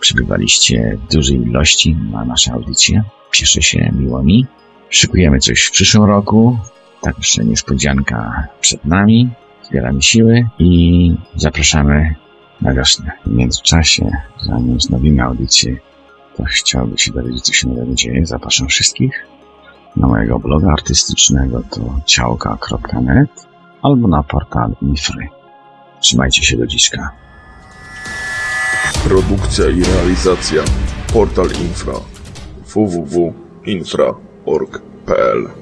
przybywaliście 0.00 0.98
w 1.08 1.12
dużej 1.12 1.42
ilości 1.42 1.96
na 2.12 2.24
nasze 2.24 2.52
audycje. 2.52 3.04
Cieszę 3.34 3.62
się, 3.62 3.92
miło 3.98 4.22
mi. 4.22 4.46
Szykujemy 4.88 5.38
coś 5.38 5.62
w 5.62 5.70
przyszłym 5.70 6.04
roku, 6.04 6.58
także 7.00 7.44
niespodzianka 7.44 8.46
przed 8.60 8.84
nami. 8.84 9.30
Zbieramy 9.72 10.02
siły 10.02 10.48
i 10.58 11.14
zapraszamy 11.36 12.14
na 12.60 12.74
wiosnę. 12.74 13.12
W 13.26 13.30
międzyczasie, 13.30 14.10
zanim 14.40 14.76
wznowimy 14.76 15.22
audycję, 15.22 15.76
to 16.36 16.44
chciałby 16.44 16.98
się 16.98 17.12
dowiedzieć, 17.12 17.44
co 17.44 17.52
się 17.52 17.68
nowego 17.68 17.94
dzieje. 17.94 18.26
Zapraszam 18.26 18.68
wszystkich 18.68 19.26
na 19.96 20.08
mojego 20.08 20.38
bloga 20.38 20.72
artystycznego 20.72 21.62
to 21.70 22.00
ciałka.net 22.06 23.46
albo 23.82 24.08
na 24.08 24.22
portal 24.22 24.74
Infry. 24.82 25.28
Trzymajcie 26.00 26.42
się 26.42 26.56
do 26.56 26.66
dziska. 26.66 27.10
Produkcja 29.04 29.70
i 29.70 29.84
realizacja 29.84 30.62
Portal 31.12 31.46
Infra 31.46 31.94
www.infra.org.pl 32.74 35.61